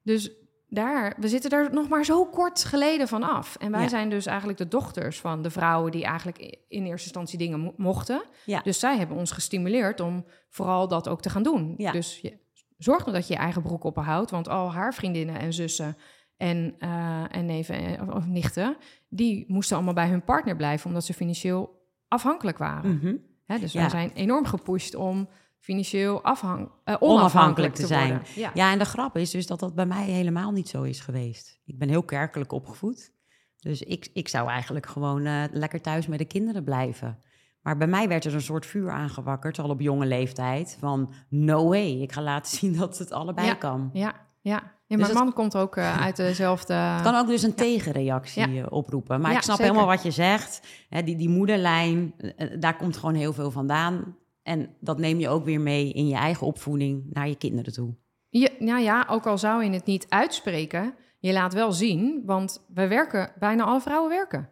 [0.02, 0.30] Dus
[0.70, 3.56] daar, we zitten er nog maar zo kort geleden van af.
[3.56, 3.88] En wij Ja.
[3.88, 7.74] zijn dus eigenlijk de dochters van de vrouwen die eigenlijk in eerste instantie dingen mo-
[7.76, 8.22] mochten.
[8.44, 8.60] Ja.
[8.60, 11.74] Dus zij hebben ons gestimuleerd om vooral dat ook te gaan doen.
[11.76, 11.92] Ja.
[11.92, 12.38] Dus je,
[12.78, 15.96] zorg nou dat je je eigen broek ophoudt, want al haar vriendinnen en zussen
[16.36, 18.76] en, eh, en neven en, of, nichten,
[19.08, 23.22] die moesten allemaal bij hun partner blijven omdat ze financieel afhankelijk waren.
[23.46, 25.28] Hè, dus wij zijn enorm gepusht om
[25.60, 26.68] financieel afhang, eh,
[27.00, 28.22] onafhankelijk, Onafhankelijk te, te zijn.
[28.34, 28.50] Ja.
[28.54, 31.60] Ja, en de grap is dus dat dat bij mij helemaal niet zo is geweest.
[31.64, 33.12] Ik ben heel kerkelijk opgevoed.
[33.58, 37.18] Dus ik, ik zou eigenlijk gewoon eh, lekker thuis met de kinderen blijven.
[37.62, 40.76] Maar bij mij werd er een soort vuur aangewakkerd, al op jonge leeftijd.
[40.80, 43.54] Van no way, ik ga laten zien dat het allebei Ja.
[43.54, 43.90] kan.
[43.92, 44.52] Ja, ja.
[44.52, 46.74] ja Dus mijn het- man komt ook eh, uit dezelfde...
[46.96, 48.64] Het kan ook dus een tegenreactie Ja.
[48.66, 49.20] oproepen.
[49.20, 49.72] Maar Ja, ik snap zeker.
[49.72, 50.66] helemaal wat je zegt.
[50.88, 52.14] Hè, die, die moederlijn,
[52.58, 54.16] daar komt gewoon heel veel vandaan.
[54.50, 57.94] En dat neem je ook weer mee in je eigen opvoeding naar je kinderen toe.
[58.28, 62.64] Je, nou ja, ook al zou je het niet uitspreken, je laat wel zien, want
[62.74, 64.48] we werken, bijna alle vrouwen werken.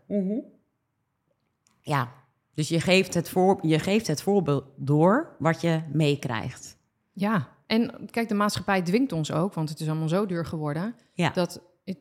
[1.80, 2.12] Ja,
[2.54, 6.78] dus je geeft het, voor, je geeft het voorbeeld door wat je meekrijgt.
[7.12, 10.94] Ja, en kijk, de maatschappij dwingt ons ook, want het is allemaal zo duur geworden,
[11.12, 11.30] Ja.
[11.30, 11.98] dat het,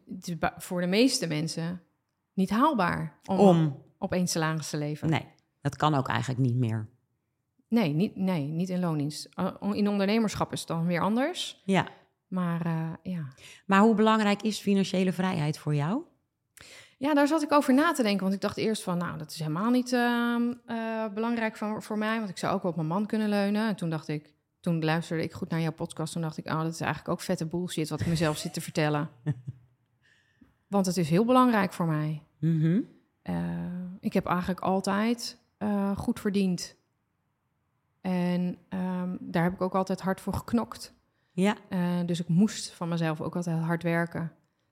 [0.58, 1.82] voor de meeste mensen
[2.34, 5.10] niet haalbaar om, Om, op één salaris te leven.
[5.10, 5.26] nee,
[5.62, 6.88] dat kan ook eigenlijk niet meer.
[7.68, 9.30] Nee, niet, nee, niet in loondienst.
[9.40, 11.62] Uh, In ondernemerschap is het dan weer anders.
[11.66, 11.88] Ja,
[12.28, 13.28] Maar eh, ja.
[13.66, 16.02] maar hoe belangrijk is financiële vrijheid voor jou?
[16.98, 18.22] ja, daar zat ik over na te denken.
[18.22, 21.98] Want ik dacht eerst van, nou, dat is helemaal niet ehm, eh, belangrijk voor, voor
[21.98, 22.18] mij.
[22.18, 23.68] Want ik zou ook op mijn man kunnen leunen.
[23.68, 26.14] En toen dacht ik, toen luisterde ik goed naar jouw podcast.
[26.14, 28.62] Toen dacht ik, oh, dat is eigenlijk ook vette bullshit wat ik mezelf zit te
[28.62, 29.10] vertellen.
[30.68, 32.24] Want het is heel belangrijk voor mij.
[33.22, 33.36] Eh,
[34.00, 36.76] ik heb eigenlijk altijd eh, goed verdiend.
[38.02, 40.96] En ehm, daar heb ik ook altijd hard voor geknokt.
[41.32, 44.32] Ja, Eh, dus ik moest van mezelf ook altijd hard werken.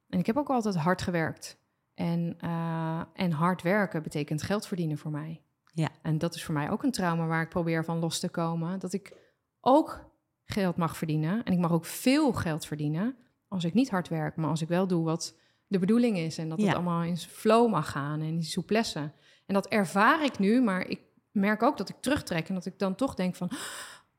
[0.10, 1.58] En ik heb ook altijd hard gewerkt.
[1.94, 5.42] En, eh, en hard werken betekent geld verdienen voor mij.
[5.74, 5.90] Ja.
[6.02, 8.80] En dat is voor mij ook een trauma waar ik probeer van los te komen.
[8.80, 9.14] Dat ik
[9.62, 10.10] ook
[10.44, 11.44] geld mag verdienen.
[11.44, 13.16] En ik mag ook veel geld verdienen
[13.48, 14.36] als ik niet hard werk.
[14.36, 15.36] Maar als ik wel doe wat
[15.68, 16.38] de bedoeling is.
[16.38, 16.66] En dat Ja.
[16.66, 19.12] het allemaal in flow mag gaan en in souplesse.
[19.46, 21.00] En dat ervaar ik nu, maar ik
[21.36, 22.48] merk ook dat ik terugtrek.
[22.50, 23.50] En dat ik dan toch denk van...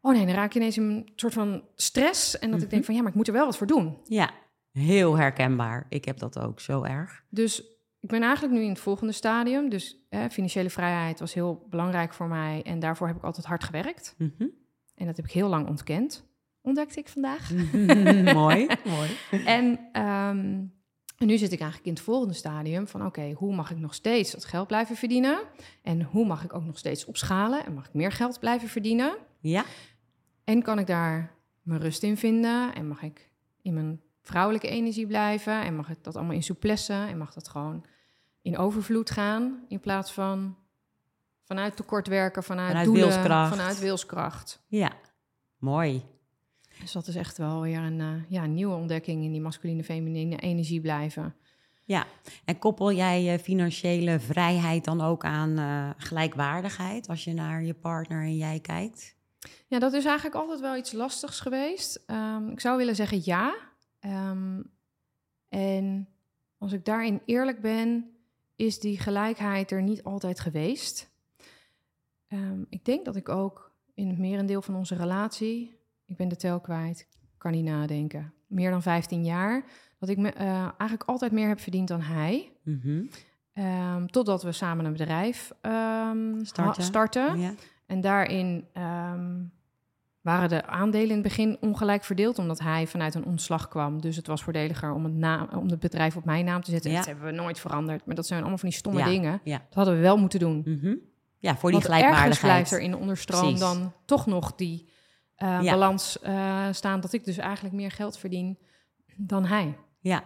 [0.01, 2.39] Oh nee, dan raak je ineens in een soort van stress.
[2.39, 2.71] En dat ik Mhm.
[2.75, 3.97] denk van ja, maar ik moet er wel wat voor doen.
[4.05, 4.31] ja,
[4.73, 5.87] heel herkenbaar.
[5.89, 7.23] Ik heb dat ook zo erg.
[7.29, 7.61] Dus
[8.01, 9.69] ik ben eigenlijk nu in het volgende stadium.
[9.69, 12.63] Dus eh, financiële vrijheid was heel belangrijk voor mij.
[12.63, 14.15] En daarvoor heb ik altijd hard gewerkt.
[14.19, 14.47] Mhm.
[14.95, 16.25] En dat heb ik heel lang ontkend.
[16.63, 17.51] Ontdekte ik vandaag.
[18.35, 19.11] mooi, mooi.
[19.47, 20.65] En, ehm,
[21.19, 23.07] en nu zit ik eigenlijk in het volgende stadium van...
[23.07, 25.39] oké, hoe mag ik nog steeds dat geld blijven verdienen?
[25.83, 27.65] En hoe mag ik ook nog steeds opschalen?
[27.65, 29.17] En mag ik meer geld blijven verdienen?
[29.41, 29.65] Ja,
[30.45, 32.75] En kan ik daar mijn rust in vinden?
[32.75, 33.31] En mag ik
[33.63, 35.63] in mijn vrouwelijke energie blijven?
[35.65, 36.93] En mag ik dat allemaal in souplesse?
[36.93, 37.85] En mag dat gewoon
[38.43, 39.65] in overvloed gaan?
[39.69, 40.57] In plaats van
[41.45, 43.51] vanuit tekort werken, vanuit, Vanuit doelen, wilskracht.
[43.57, 44.63] vanuit wilskracht.
[44.67, 44.93] ja,
[45.59, 46.03] mooi.
[46.81, 50.37] Dus dat is echt wel weer een eh, ja, nieuwe ontdekking in die masculine, feminine
[50.37, 51.35] energie blijven.
[51.85, 52.07] Ja,
[52.45, 57.75] en koppel jij je financiële vrijheid dan ook aan eh, gelijkwaardigheid als je naar je
[57.75, 59.15] partner en jij kijkt?
[59.67, 62.03] Ja, dat is eigenlijk altijd wel iets lastigs geweest.
[62.07, 63.57] Ehm, ik zou willen zeggen ja.
[64.01, 64.63] Ehm,
[65.49, 66.09] en
[66.59, 68.11] als ik daarin eerlijk ben,
[68.57, 71.11] is die gelijkheid er niet altijd geweest.
[72.29, 76.37] Ehm, ik denk dat ik ook in het merendeel van onze relatie ik ben de
[76.37, 77.07] tel kwijt,
[77.39, 78.33] kan niet nadenken.
[78.47, 79.65] Meer dan 15 jaar.
[79.99, 82.53] Dat ik me, eh, eigenlijk altijd meer heb verdiend dan hij.
[82.63, 83.03] Mhm.
[83.53, 86.83] Ehm, totdat we samen een bedrijf ehm, Starten.
[86.83, 87.39] ha- starten.
[87.41, 87.53] Ja.
[87.87, 89.35] En daarin ehm,
[90.21, 94.01] waren de aandelen in het begin ongelijk verdeeld, omdat hij vanuit een ontslag kwam.
[94.01, 96.91] Dus het was voordeliger om het, naam, om het bedrijf op mijn naam te zetten.
[96.91, 96.97] Ja.
[96.97, 98.07] Dat hebben we nooit veranderd.
[98.07, 99.41] Maar dat zijn allemaal van die stomme Ja, dingen.
[99.45, 99.59] ja.
[99.59, 100.63] Dat hadden we wel moeten doen.
[100.65, 100.95] Mhm.
[101.39, 102.41] Ja, voor die Want ergens gelijkwaardigheid.
[102.53, 103.61] blijft er in de onderstroom Precies.
[103.61, 104.89] dan toch nog die
[105.37, 105.71] eh, Ja.
[105.73, 107.01] balans eh, staan...
[107.01, 108.59] dat ik dus eigenlijk meer geld verdien
[109.17, 109.79] dan hij.
[110.01, 110.25] Ja,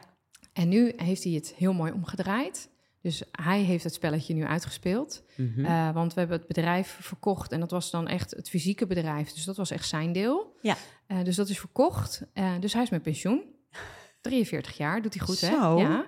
[0.53, 2.71] En nu heeft hij het heel mooi omgedraaid.
[3.03, 5.23] Dus hij heeft het spelletje nu uitgespeeld.
[5.37, 5.65] Mhm.
[5.65, 9.33] Eh, want we hebben het bedrijf verkocht en dat was dan echt het fysieke bedrijf.
[9.33, 10.57] Dus dat was echt zijn deel.
[10.63, 10.77] Ja.
[11.23, 12.23] Dus dat is verkocht.
[12.61, 13.43] Dus hij is met pensioen.
[14.21, 15.79] 43 jaar, doet hij goed, Zo.
[15.79, 15.83] hè?
[15.83, 16.05] Ja.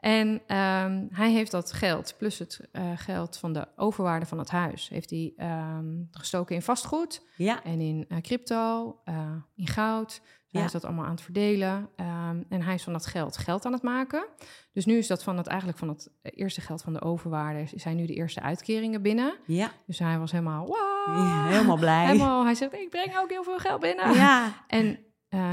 [0.00, 4.50] En ehm, hij heeft dat geld, plus het eh, geld van de overwaarde van het
[4.50, 4.88] huis...
[4.88, 7.62] heeft hij ehm, gestoken in vastgoed ja.
[7.62, 10.08] en in eh, crypto, eh, in goud.
[10.08, 10.56] Dus Ja.
[10.58, 11.88] Hij is dat allemaal aan het verdelen.
[11.96, 14.26] ehm, en hij is van dat geld geld aan het maken.
[14.72, 17.64] Dus nu is dat van het, eigenlijk van het eerste geld van de overwaarde...
[17.74, 19.34] zijn nu de eerste uitkeringen binnen.
[19.46, 19.72] ja.
[19.86, 20.66] Dus hij was helemaal...
[20.66, 22.06] Wow, Ja, helemaal blij.
[22.06, 24.14] Helemaal, hij zegt, ik breng ook heel veel geld binnen.
[24.14, 24.98] Ja, En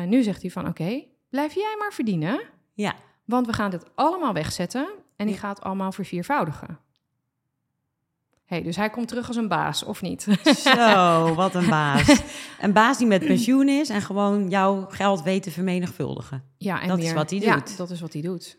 [0.09, 1.03] nu zegt hij van, oké,
[1.33, 2.41] blijf jij maar verdienen.
[2.73, 2.95] ja.
[3.25, 4.87] Want we gaan dit allemaal wegzetten.
[5.15, 6.79] En die gaat allemaal verviervoudigen.
[8.45, 10.21] hey, dus hij komt terug als een baas, of niet?
[10.57, 12.21] Zo, wat een baas.
[12.61, 16.43] Een baas die met pensioen is en gewoon jouw geld weet te vermenigvuldigen.
[16.57, 17.77] ja, en Dat is wat hij ja, doet.
[17.77, 18.57] dat is wat hij doet.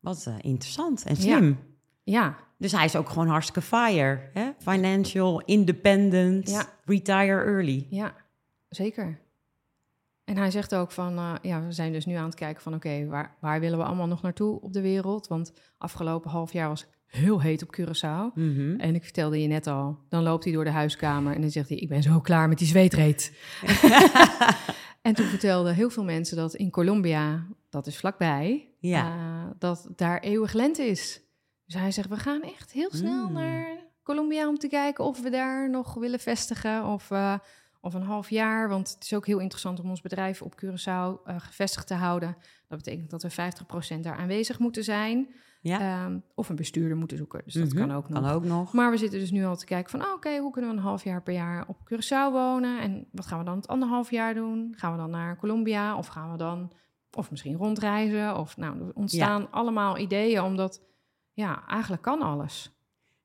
[0.00, 1.20] Wat eh, interessant en Ja.
[1.20, 1.58] slim.
[2.02, 4.30] Ja, Dus hij is ook gewoon hartstikke fire.
[4.32, 4.50] Hè?
[4.58, 6.64] Financial, independent, Ja.
[6.84, 7.86] retire early.
[7.90, 8.14] ja,
[8.68, 9.18] zeker.
[10.24, 12.74] En hij zegt ook van, eh, ja, we zijn dus nu aan het kijken van,
[12.74, 15.26] oké, waar, waar willen we allemaal nog naartoe op de wereld?
[15.28, 18.34] Want afgelopen half jaar was heel heet op Curaçao.
[18.34, 18.80] Mhm.
[18.80, 21.68] En ik vertelde je net al, dan loopt hij door de huiskamer en dan zegt
[21.68, 23.32] hij, ik ben zo klaar met die zweetreet.
[25.02, 29.06] en toen vertelden heel veel mensen dat in Colombia, dat is vlakbij, Ja.
[29.06, 31.20] eh, dat daar eeuwig lente is.
[31.64, 33.32] Dus hij zegt, we gaan echt heel snel Mm.
[33.32, 37.34] naar Colombia om te kijken of we daar nog willen vestigen of, eh,
[37.82, 38.68] of een half jaar.
[38.68, 42.36] Want het is ook heel interessant om ons bedrijf op Curaçao eh, gevestigd te houden.
[42.68, 45.34] Dat betekent dat we 50% daar aanwezig moeten zijn.
[45.60, 45.80] Ja.
[45.80, 47.76] Ehm, of een bestuurder moeten zoeken, dus dat Mhm.
[47.76, 48.22] kan ook nog.
[48.22, 48.72] Kan ook nog.
[48.72, 50.82] Maar we zitten dus nu al te kijken van, ah, oké, hoe kunnen we een
[50.82, 52.80] half jaar per jaar op Curaçao wonen?
[52.80, 54.74] En wat gaan we dan het anderhalf jaar doen?
[54.76, 56.72] Gaan we dan naar Colombia of gaan we dan,
[57.12, 58.36] of misschien rondreizen?
[58.38, 60.82] Of nou, er ontstaan allemaal ideeën, omdat,
[61.32, 62.76] ja, eigenlijk kan alles.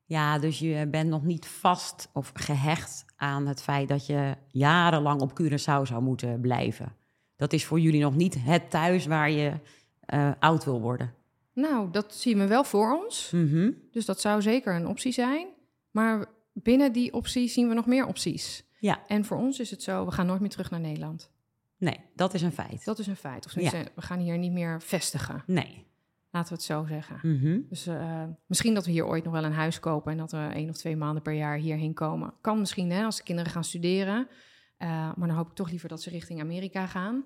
[0.08, 5.20] Ja, dus je bent nog niet vast of gehecht aan het feit dat je jarenlang
[5.20, 6.92] op Curaçao zou moeten blijven.
[7.36, 9.52] Dat is voor jullie nog niet het thuis waar je
[10.00, 11.14] eh, oud wil worden.
[11.52, 13.30] Nou, dat zien we wel voor ons.
[13.30, 13.70] Mhm.
[13.92, 15.48] Dus dat zou zeker een optie zijn.
[15.90, 18.64] Maar binnen die optie zien we nog meer opties.
[18.78, 21.30] Ja, En voor ons is het zo, we gaan nooit meer terug naar Nederland.
[21.76, 22.84] nee, dat is een feit.
[22.84, 23.46] Dat is een feit.
[23.46, 25.42] Of we gaan hier niet meer vestigen.
[25.46, 25.86] Nee.
[26.30, 27.18] Laten we het zo zeggen.
[27.22, 27.60] Mhm.
[27.68, 30.48] Dus eh, misschien dat we hier ooit nog wel een huis kopen en dat we
[30.52, 32.32] één of twee maanden per jaar hierheen komen.
[32.40, 34.28] Kan misschien hè, als de kinderen gaan studeren.
[34.76, 37.24] Eh, maar dan hoop ik toch liever dat ze richting Amerika gaan.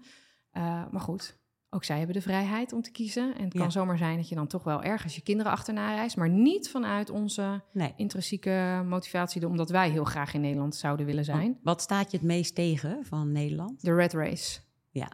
[0.50, 1.38] Eh, maar goed,
[1.70, 3.34] ook zij hebben de vrijheid om te kiezen.
[3.36, 3.60] En het Ja.
[3.60, 6.16] kan zomaar zijn dat je dan toch wel ergens je kinderen achterna reist.
[6.16, 7.92] Maar niet vanuit onze Nee.
[7.96, 11.58] intrinsieke motivatie, omdat wij heel graag in Nederland zouden willen zijn.
[11.62, 13.82] Wat staat je het meest tegen van Nederland?
[13.84, 14.60] De Red Race.
[14.90, 15.08] Ja.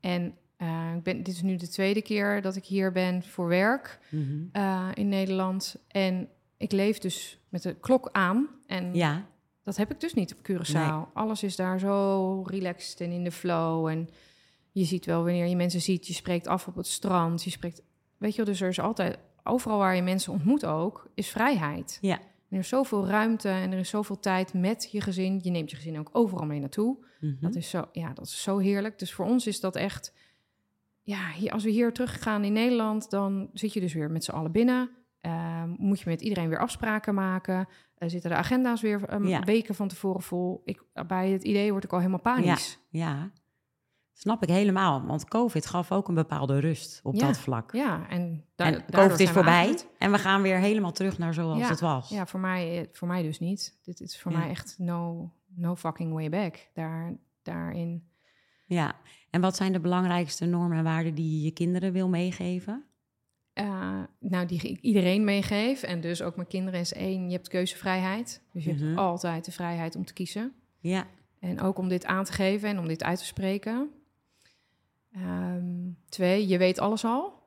[0.00, 3.48] En eh, ik ben, dit is nu de tweede keer dat ik hier ben voor
[3.48, 3.98] werk.
[4.08, 4.44] Mhm.
[4.52, 5.76] eh, in Nederland.
[5.88, 8.48] En ik leef dus met de klok aan.
[8.66, 9.26] En Ja,
[9.62, 10.72] dat heb ik dus niet op Curaçao.
[10.72, 11.04] Nee.
[11.12, 13.86] Alles is daar zo relaxed en in de flow.
[13.86, 14.08] En
[14.72, 17.44] je ziet wel wanneer je mensen ziet, je spreekt af op het strand.
[17.44, 17.82] Je spreekt,
[18.16, 21.98] weet je wel, dus er is altijd, overal waar je mensen ontmoet ook, is vrijheid.
[22.00, 22.18] Ja.
[22.18, 25.40] En er is zoveel ruimte en er is zoveel tijd met je gezin.
[25.42, 26.96] Je neemt je gezin ook overal mee naartoe.
[27.20, 27.34] Mhm.
[27.40, 28.98] Dat is zo, ja, dat is zo heerlijk.
[28.98, 30.12] Dus voor ons is dat echt.
[31.02, 34.30] Ja, hier, als we hier teruggaan in Nederland, dan zit je dus weer met z'n
[34.30, 34.90] allen binnen.
[35.20, 37.68] Ehm, moet je met iedereen weer afspraken maken.
[37.94, 39.40] Eh, zitten de agenda's weer ehm, Ja.
[39.40, 40.62] weken van tevoren vol.
[40.64, 42.78] Ik, bij het idee word ik al helemaal panisch.
[42.88, 43.30] ja.
[44.14, 47.26] Snap ik helemaal, want COVID gaf ook een bepaalde rust op Ja.
[47.26, 47.72] dat vlak.
[47.72, 51.34] Ja, en, da- en COVID is we voorbij en we gaan weer helemaal terug naar
[51.34, 52.08] zoals het was.
[52.08, 53.78] Ja, voor mij, eh, voor mij dus niet.
[53.82, 56.68] Dit is voor mij echt no, no fucking way back.
[56.74, 58.08] Daar, daarin.
[58.66, 58.94] Ja,
[59.32, 62.84] en wat zijn de belangrijkste normen en waarden die je je kinderen wil meegeven?
[63.52, 65.82] Eh, nou, die ik iedereen meegeef.
[65.82, 68.42] En dus ook mijn kinderen is één, je hebt keuzevrijheid.
[68.52, 68.84] Dus je Mhm.
[68.84, 70.52] hebt altijd de vrijheid om te kiezen.
[70.78, 71.06] Ja,
[71.38, 73.90] En ook om dit aan te geven en om dit uit te spreken.
[75.12, 77.40] Ehm, twee, je weet alles al.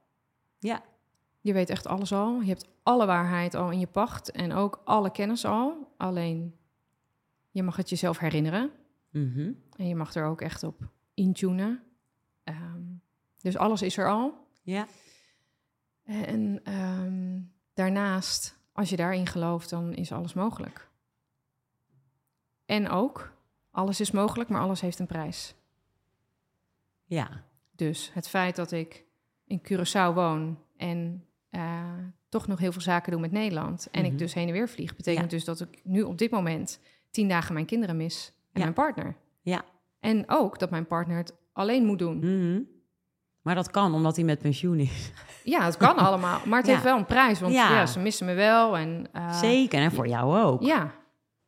[0.59, 0.83] ja,
[1.41, 2.41] Je weet echt alles al.
[2.41, 5.93] Je hebt alle waarheid al in je pacht en ook alle kennis al.
[5.97, 6.55] Alleen,
[7.51, 8.69] je mag het jezelf herinneren.
[9.11, 9.51] Mhm.
[9.77, 11.84] En je mag er ook echt op intunen.
[12.43, 12.82] Ehm,
[13.38, 14.47] dus alles is er al.
[14.61, 14.88] Ja.
[16.03, 17.39] En ehm,
[17.74, 20.89] daarnaast, als je daarin gelooft, dan is alles mogelijk.
[22.66, 23.34] En ook,
[23.72, 25.55] alles is mogelijk, maar alles heeft een prijs.
[27.05, 27.43] Ja.
[27.72, 29.05] Dus het feit dat ik
[29.45, 31.97] in Curaçao woon en eh,
[32.30, 33.88] toch nog heel veel zaken doe met Nederland...
[33.91, 34.11] en Mhm.
[34.11, 35.38] ik dus heen en weer vlieg, betekent Ja.
[35.38, 38.59] dus dat ik nu op dit moment tien dagen mijn kinderen mis en Ja.
[38.59, 39.16] mijn partner.
[39.41, 39.66] Ja.
[40.05, 42.17] En ook dat mijn partner het alleen moet doen.
[42.17, 42.61] Mhm.
[43.41, 45.11] Maar dat kan omdat hij met pensioen is.
[45.43, 46.71] Ja, het kan allemaal, maar het Ja.
[46.73, 47.71] heeft wel een prijs, want Ja.
[47.71, 47.85] ja.
[47.85, 48.77] ze missen me wel.
[48.77, 50.61] En, eh, Zeker, en voor jou ook.
[50.61, 50.91] Ja.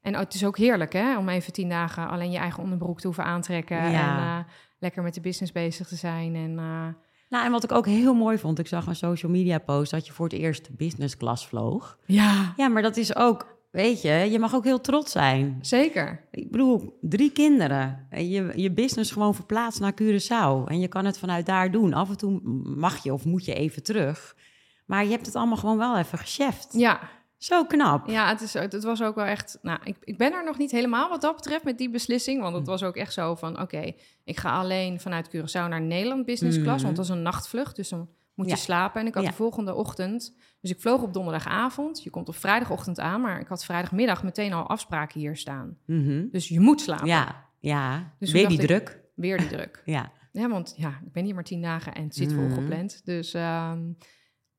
[0.01, 3.05] En het is ook heerlijk, hè, om even tien dagen alleen je eigen onderbroek te
[3.07, 4.17] hoeven aantrekken Ja.
[4.17, 6.35] en eh, lekker met de business bezig te zijn.
[6.35, 6.87] En eh,
[7.29, 10.05] Nou, en wat ik ook heel mooi vond, ik zag een social media post dat
[10.07, 11.97] je voor het eerst business class vloog.
[12.05, 15.57] ja, Ja, maar dat is ook, weet je, je mag ook heel trots zijn.
[15.61, 16.28] zeker.
[16.32, 18.07] Ik bedoel, drie kinderen.
[18.09, 20.67] En Je, je business gewoon verplaatst naar Curaçao.
[20.69, 21.93] En je kan het vanuit daar doen.
[21.93, 22.39] Af en toe
[22.75, 24.36] mag je of moet je even terug.
[24.86, 26.67] Maar je hebt het allemaal gewoon wel even gecheft.
[26.71, 26.99] Ja,
[27.38, 28.07] Zo knap.
[28.07, 29.57] ja het, is, het was ook wel echt...
[29.61, 32.41] Nou, ik, ik ben er nog niet helemaal wat dat betreft met die beslissing.
[32.41, 32.69] Want het Hm.
[32.69, 33.91] was ook echt zo van, oké,
[34.23, 36.75] ik ga alleen vanuit Curaçao naar Nederland business class.
[36.75, 36.84] Mhm.
[36.84, 38.07] Want dat is een nachtvlucht, dus dan
[38.38, 39.01] moet je slapen.
[39.01, 40.35] En ik had de volgende ochtend...
[40.61, 42.03] Dus ik vloog op donderdagavond.
[42.03, 45.77] Je komt op vrijdagochtend aan, maar ik had vrijdagmiddag meteen al afspraken hier staan.
[45.85, 46.25] Mhm.
[46.31, 47.07] Dus je moet slapen.
[47.07, 48.13] Ja, ja.
[48.19, 49.01] Dus Weer die ik- druk.
[49.15, 49.81] Weer die druk.
[49.85, 50.11] Ja.
[50.31, 52.53] Ja, want ja, ik ben hier maar tien dagen en het zit vol Mhm.
[52.53, 53.05] gepland.
[53.05, 53.79] Dus ehm,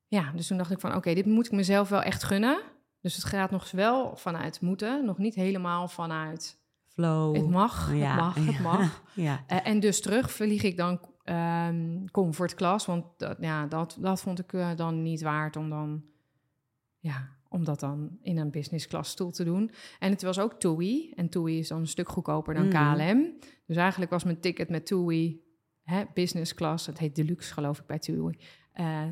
[0.07, 2.61] ja, dus toen dacht ik van oké, dit moet ik mezelf wel echt gunnen.
[3.01, 6.57] Dus het gaat nog wel vanuit moeten, nog niet helemaal vanuit
[6.87, 7.35] Flow.
[7.35, 8.61] het mag, Ja, het mag, het ja.
[8.61, 9.03] mag.
[9.13, 9.43] Ja.
[9.47, 10.99] Eh, en dus terug vlieg ik dan
[11.29, 15.69] ehm comfort class, want dat, ja, dat, dat vond ik eh, dan niet waard om
[15.69, 16.03] dan,
[16.99, 19.71] ja, om dat dan in een business class stoel te doen.
[19.99, 22.69] En het was ook TUI, en TUI is dan een stuk goedkoper dan.
[22.69, 23.33] KLM.
[23.65, 25.43] Dus eigenlijk was mijn ticket met TUI,
[25.83, 28.37] hè, business class, het heet deluxe geloof ik bij TUI,
[28.71, 29.03] eh,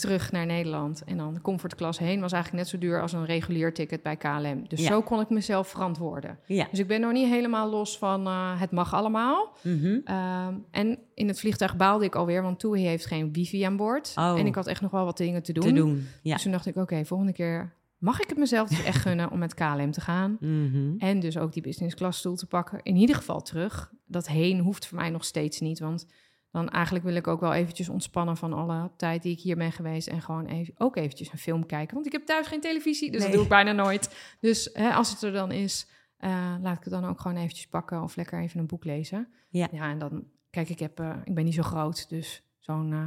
[0.00, 1.02] terug naar Nederland.
[1.04, 4.02] En dan de comfort class heen was eigenlijk net zo duur als een regulier ticket
[4.02, 4.64] bij KLM.
[4.68, 4.86] Dus Ja.
[4.88, 6.38] zo kon ik mezelf verantwoorden.
[6.46, 6.66] Ja.
[6.70, 9.52] Dus ik ben nog niet helemaal los van eh, het mag allemaal.
[9.62, 9.98] Mhm.
[10.04, 14.12] Ehm, en in het vliegtuig baalde ik alweer, want TUI heeft geen wifi aan boord.
[14.16, 14.38] Oh.
[14.38, 15.64] En ik had echt nog wel wat dingen te doen.
[15.64, 16.06] Te doen.
[16.22, 16.32] Ja.
[16.34, 19.38] Dus toen dacht ik, oké, volgende keer mag ik het mezelf dus echt gunnen om
[19.38, 20.36] met KLM te gaan.
[20.40, 20.94] Mhm.
[20.98, 22.80] En dus ook die business class stoel te pakken.
[22.82, 23.92] In ieder geval terug.
[24.06, 25.78] Dat heen hoeft voor mij nog steeds niet.
[25.78, 26.06] Want
[26.50, 29.72] dan eigenlijk wil ik ook wel eventjes ontspannen van alle tijd die ik hier ben
[29.72, 30.08] geweest.
[30.08, 31.94] En gewoon even, ook eventjes een film kijken.
[31.94, 34.34] Want ik heb thuis geen televisie, dus dat doe ik bijna nooit.
[34.40, 37.66] Dus hè, als het er dan is, eh, laat ik het dan ook gewoon eventjes
[37.66, 38.02] pakken.
[38.02, 39.28] Of lekker even een boek lezen.
[39.48, 39.68] Ja.
[39.72, 42.08] ja en dan, kijk, ik, heb, eh, ik ben niet zo groot.
[42.08, 43.04] Dus zo'n eh,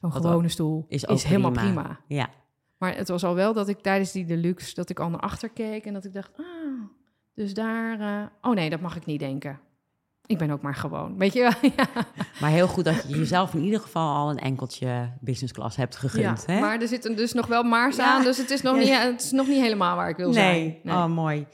[0.00, 1.82] zo'n gewone stoel is helemaal prima.
[1.82, 2.00] prima.
[2.08, 2.30] Ja.
[2.78, 5.48] Maar het was al wel dat ik tijdens die deluxe, dat ik al naar achter
[5.50, 6.44] keek en dat ik dacht, ah,
[7.34, 9.60] dus daar, oh nee, dat mag ik niet denken.
[10.26, 11.70] Ik ben ook maar gewoon, weet je wel?
[11.76, 11.88] ja.
[12.40, 15.96] Maar heel goed dat je jezelf in ieder geval al een enkeltje business class hebt
[15.96, 16.44] gegund.
[16.46, 16.60] Ja, hè?
[16.60, 18.14] Maar er zitten dus nog wel maars Ja.
[18.14, 20.80] aan, dus het is, nog niet, het is nog niet helemaal waar ik wil nee.
[20.82, 20.96] zijn.
[20.96, 21.46] Oh, mooi.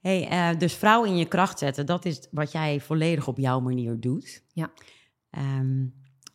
[0.00, 3.60] Hey, eh, dus vrouw in je kracht zetten, dat is wat jij volledig op jouw
[3.60, 4.42] manier doet.
[4.52, 4.70] Ja.
[5.30, 5.86] Ehm,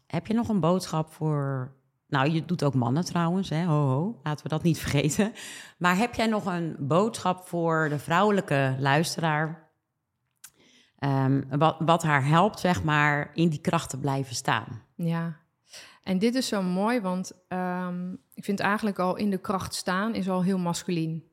[0.07, 1.71] heb je nog een boodschap voor...
[2.07, 3.63] Nou, je doet ook mannen trouwens, hè?
[3.63, 4.19] Ho, ho.
[4.23, 5.31] Laten we dat niet vergeten.
[5.77, 9.68] Maar heb jij nog een boodschap voor de vrouwelijke luisteraar...
[10.99, 14.81] Ehm, wat, wat haar helpt, zeg maar, in die kracht te blijven staan?
[14.95, 15.39] Ja,
[16.03, 20.15] en dit is zo mooi, want ehm, ik vind eigenlijk al in de kracht staan
[20.15, 21.23] is al heel masculien.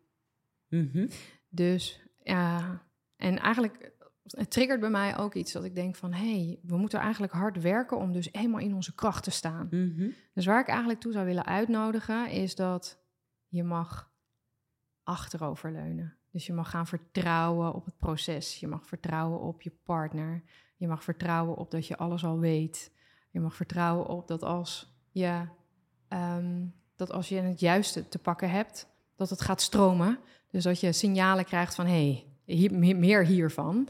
[0.69, 1.09] Mhm.
[1.49, 2.83] Dus ja,
[3.17, 3.95] en eigenlijk
[4.27, 6.13] het triggert bij mij ook iets dat ik denk van...
[6.13, 9.67] hé, hey, we moeten eigenlijk hard werken om dus helemaal in onze kracht te staan.
[9.71, 10.11] Mhm.
[10.33, 12.99] Dus waar ik eigenlijk toe zou willen uitnodigen is dat
[13.49, 14.11] je mag
[15.03, 16.16] achteroverleunen.
[16.37, 18.61] Dus je mag gaan vertrouwen op het proces.
[18.61, 20.43] Je mag vertrouwen op je partner.
[20.77, 22.91] Je mag vertrouwen op dat je alles al weet.
[23.31, 25.43] Je mag vertrouwen op dat als je,
[26.09, 26.65] ehm,
[26.97, 30.19] dat als je het juiste te pakken hebt, dat het gaat stromen.
[30.51, 33.89] Dus dat je signalen krijgt van hé, hey, meer- hiervan.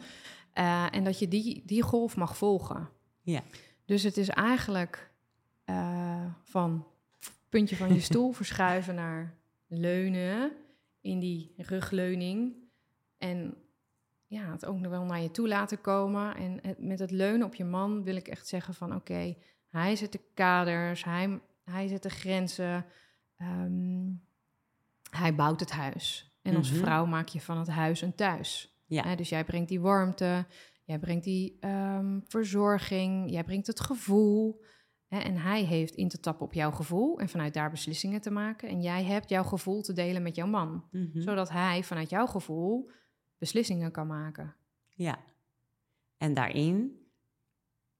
[0.53, 2.89] Eh, en dat je die, die golf mag volgen.
[3.23, 3.43] Ja.
[3.85, 5.11] Dus het is eigenlijk
[5.65, 6.87] eh, van
[7.49, 9.35] puntje van je stoel verschuiven naar
[9.67, 10.53] leunen
[11.07, 12.55] in die rugleuning.
[13.19, 13.55] En
[14.27, 16.37] ja, het ook nog wel naar je toe laten komen.
[16.37, 19.37] En het- met het leunen op je man wil ik echt zeggen van oké,
[19.69, 22.85] hij zet de kaders, hij, hij zet de grenzen,
[23.37, 24.09] ehm,
[25.11, 26.37] hij bouwt het huis.
[26.43, 26.81] En als Mhm.
[26.81, 28.81] vrouw maak je van het huis een thuis.
[28.87, 29.17] Ja.
[29.17, 30.47] Dus jij brengt die warmte,
[30.85, 34.65] jij brengt die ehm, verzorging, jij brengt het gevoel.
[35.09, 38.69] En hij heeft in te tappen op jouw gevoel en vanuit daar beslissingen te maken.
[38.69, 41.21] En jij hebt jouw gevoel te delen met jouw man, Mhm.
[41.21, 42.91] zodat hij vanuit jouw gevoel
[43.39, 44.55] beslissingen kan maken.
[44.95, 45.19] Ja.
[46.17, 47.01] En daarin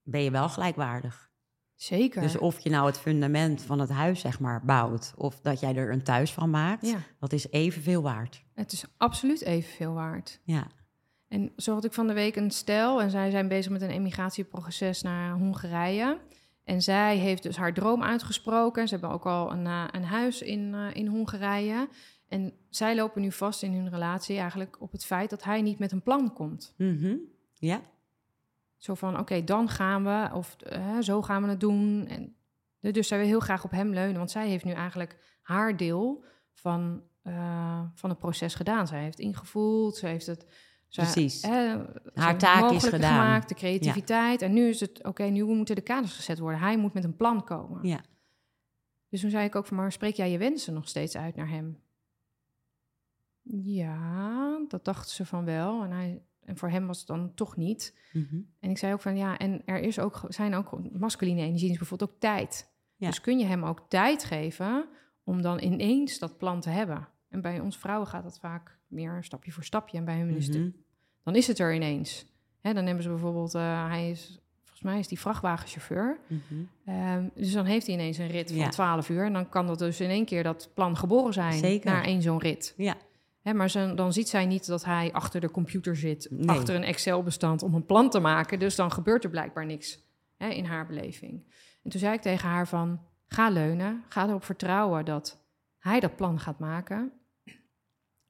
[0.03, 1.31] ben je wel gelijkwaardig.
[1.75, 2.21] Zeker.
[2.21, 5.13] Dus of je nou het fundament van het huis, zeg maar, bouwt...
[5.17, 6.97] of dat jij er een thuis van maakt, Ja.
[7.19, 8.43] dat is evenveel waard.
[8.53, 10.39] Het is absoluut evenveel waard.
[10.43, 10.67] Ja.
[11.27, 13.89] En zo had ik van de week een stel en zij zijn bezig met een
[13.89, 16.19] emigratieproces naar Hongarije.
[16.67, 18.87] En zij heeft dus haar droom uitgesproken.
[18.87, 21.89] Ze hebben ook al een, eh, een huis in, eh, in Hongarije.
[22.27, 25.79] En zij lopen nu vast in hun relatie eigenlijk op het feit dat hij niet
[25.79, 26.73] met een plan komt.
[26.77, 27.15] Mhm.
[27.53, 27.81] Ja,
[28.77, 32.07] Zo van, oké, dan gaan we, of eh, zo gaan we het doen.
[32.07, 32.35] En,
[32.93, 36.23] dus zij wil heel graag op hem leunen, want zij heeft nu eigenlijk haar deel
[36.53, 37.01] van,
[37.93, 38.87] van het proces gedaan.
[38.87, 40.45] Zij heeft ingevoeld, ze heeft het...
[40.87, 41.43] zij- Precies.
[42.13, 43.11] Haar taak is gedaan.
[43.11, 44.41] gemaakt, de creativiteit.
[44.41, 46.59] En nu is het, oké, nu moeten de kaders gezet worden.
[46.59, 47.87] Hij moet met een plan komen.
[47.87, 48.01] ja.
[49.09, 51.49] Dus toen zei ik ook van, maar spreek jij je wensen nog steeds uit naar
[51.49, 51.79] hem?
[53.63, 55.83] Ja, dat dacht ze van wel.
[55.83, 57.97] En, hij, en voor hem was het dan toch niet.
[58.13, 58.35] Mhm.
[58.59, 61.77] En ik zei ook van ja, en er is ook, zijn ook masculine energie, is
[61.77, 62.69] bijvoorbeeld ook tijd.
[62.95, 63.07] Ja.
[63.07, 64.85] Dus kun je hem ook tijd geven
[65.23, 67.07] om dan ineens dat plan te hebben.
[67.29, 69.97] En bij ons vrouwen gaat dat vaak meer stapje voor stapje.
[69.97, 70.69] En bij hem is het, Mhm.
[71.23, 72.25] dan is het er ineens.
[72.61, 76.19] Hè, dan hebben ze bijvoorbeeld, eh, hij is, volgens mij is die vrachtwagenchauffeur.
[76.27, 76.41] Mhm.
[76.85, 78.69] Ehm, dus dan heeft hij ineens een rit van Ja.
[78.69, 79.25] 12 uur.
[79.25, 81.91] En dan kan dat dus in één keer dat plan geboren zijn Zeker.
[81.91, 82.73] naar één zo'n rit.
[82.77, 82.95] Ja,
[83.41, 86.47] Hè, maar ze, dan ziet zij niet dat hij achter de computer zit, Nee.
[86.49, 88.59] achter een Excel-bestand om een plan te maken.
[88.59, 89.99] Dus dan gebeurt er blijkbaar niks
[90.37, 91.43] hè, in haar beleving.
[91.83, 95.45] En toen zei ik tegen haar van, ga leunen, ga erop vertrouwen dat
[95.87, 97.11] hij dat plan gaat maken.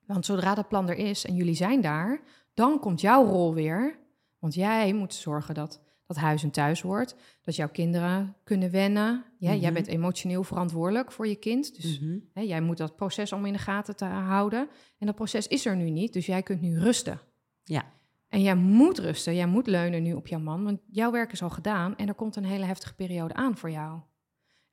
[0.05, 2.21] Want zodra dat plan er is en jullie zijn daar,
[2.53, 3.99] dan komt jouw rol weer.
[4.39, 9.23] Want jij moet zorgen dat dat huis een thuis wordt, dat jouw kinderen kunnen wennen.
[9.37, 9.73] Ja, Jij Mhm.
[9.73, 12.17] bent emotioneel verantwoordelijk voor je kind, dus Mhm.
[12.33, 14.67] Hè, jij moet dat proces om in de gaten te houden.
[14.97, 17.19] En dat proces is er nu niet, dus jij kunt nu rusten.
[17.63, 17.83] ja.
[18.29, 21.41] En jij moet rusten, jij moet leunen nu op jouw man, want jouw werk is
[21.43, 23.99] al gedaan en er komt een hele heftige periode aan voor jou.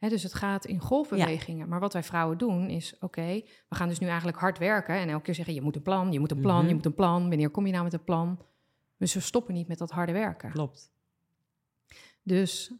[0.09, 1.68] Dus het gaat in golfbewegingen.
[1.68, 5.09] Maar wat wij vrouwen doen is, oké, we gaan dus nu eigenlijk hard werken en
[5.09, 6.68] elke keer zeggen, je moet een plan, je moet een plan, Mhm.
[6.68, 7.28] je moet een plan.
[7.28, 8.42] Wanneer kom je nou met een plan?
[8.98, 10.50] Dus we stoppen niet met dat harde werken.
[10.50, 10.92] klopt.
[12.22, 12.72] Dus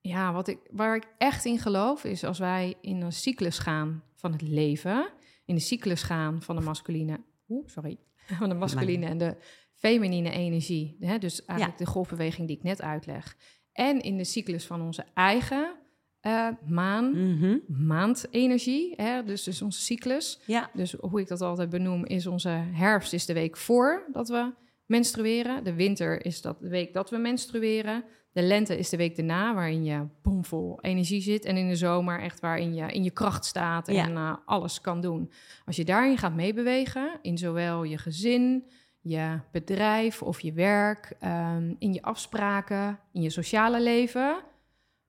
[0.00, 4.02] ja, wat ik, waar ik echt in geloof is als wij in een cyclus gaan
[4.14, 5.10] van het leven,
[5.44, 7.98] in de cyclus gaan van de masculine, oeh, sorry,
[8.40, 9.36] van de masculine en de
[9.74, 13.36] feminine energie, hè, dus eigenlijk de golfbeweging die ik net uitleg,
[13.72, 15.76] en in de cyclus van onze eigen
[16.20, 17.56] eh, maan, Mhm.
[17.86, 20.40] maandenergie, hè, dus, dus onze cyclus.
[20.46, 24.28] Ja, Dus hoe ik dat altijd benoem, is onze herfst is de week voor dat
[24.28, 24.52] we
[24.86, 25.64] menstrueren.
[25.64, 28.04] De winter is dat de week dat we menstrueren.
[28.32, 31.44] De lente is de week daarna, waarin je bomvol energie zit.
[31.44, 34.08] En in de zomer echt waarin je in je kracht staat en Ja.
[34.08, 35.30] eh, alles kan doen.
[35.66, 38.64] Als je daarin gaat meebewegen, in zowel je gezin,
[39.00, 44.36] je bedrijf of je werk, ehm, in je afspraken, in je sociale leven.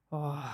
[0.09, 0.45] Oh,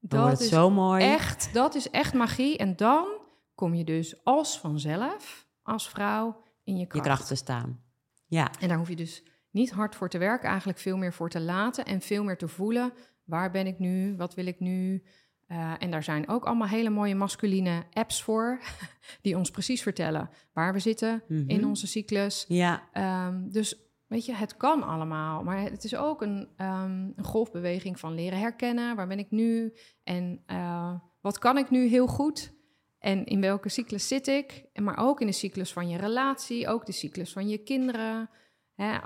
[0.00, 1.04] wordt dat het is zo mooi.
[1.04, 2.56] Echt, dat is echt magie.
[2.56, 3.06] En dan
[3.54, 7.26] kom je dus als vanzelf, als vrouw, in je je kracht.
[7.26, 7.80] te staan.
[8.26, 11.30] Ja, En daar hoef je dus niet hard voor te werken, eigenlijk veel meer voor
[11.30, 12.92] te laten en veel meer te voelen.
[13.24, 14.16] Waar ben ik nu?
[14.16, 15.02] Wat wil ik nu?
[15.46, 18.60] Eh, en daar zijn ook allemaal hele mooie masculine apps voor,
[19.22, 21.48] die ons precies vertellen waar we zitten Mhm.
[21.50, 22.44] in onze cyclus.
[22.48, 23.76] ja, Ehm, dus
[24.10, 25.42] weet je, het kan allemaal.
[25.42, 28.96] Maar het is ook een, ehm, een golfbeweging van leren herkennen.
[28.96, 29.72] Waar ben ik nu?
[30.04, 32.52] En eh, wat kan ik nu heel goed?
[32.98, 34.64] En in welke cyclus zit ik?
[34.72, 38.30] En maar ook in de cyclus van je relatie, ook de cyclus van je kinderen.
[38.74, 38.98] Hè,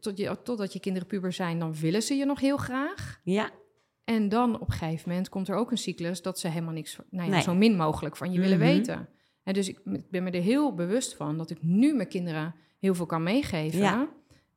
[0.00, 3.20] tot je, totdat je kinderen puber zijn, dan willen ze je nog heel graag.
[3.24, 3.50] ja,
[4.04, 6.98] En dan op een gegeven moment komt er ook een cyclus dat ze helemaal niks,
[7.10, 7.42] nou ja, Nee.
[7.42, 8.66] zo min mogelijk van je willen Mhm.
[8.66, 9.08] weten.
[9.42, 9.80] En dus ik
[10.10, 13.78] ben me er heel bewust van dat ik nu mijn kinderen heel veel kan meegeven.
[13.78, 14.08] Ja.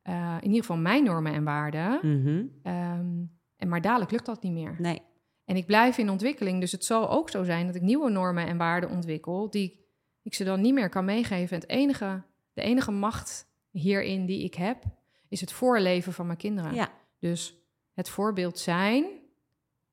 [0.03, 1.99] Eh, in ieder geval mijn normen en waarden.
[2.01, 2.45] Mhm.
[2.63, 3.23] Ehm,
[3.55, 4.75] en maar dadelijk lukt dat niet meer.
[4.79, 5.01] nee,
[5.45, 8.45] En ik blijf in ontwikkeling, dus het zal ook zo zijn dat ik nieuwe normen
[8.47, 9.85] en waarden ontwikkel die
[10.21, 11.55] ik ze dan niet meer kan meegeven.
[11.55, 12.23] Het enige,
[12.53, 14.83] de enige macht hierin die ik heb,
[15.29, 16.73] is het voorleven van mijn kinderen.
[16.73, 16.89] ja,
[17.19, 17.57] Dus
[17.93, 19.05] het voorbeeld zijn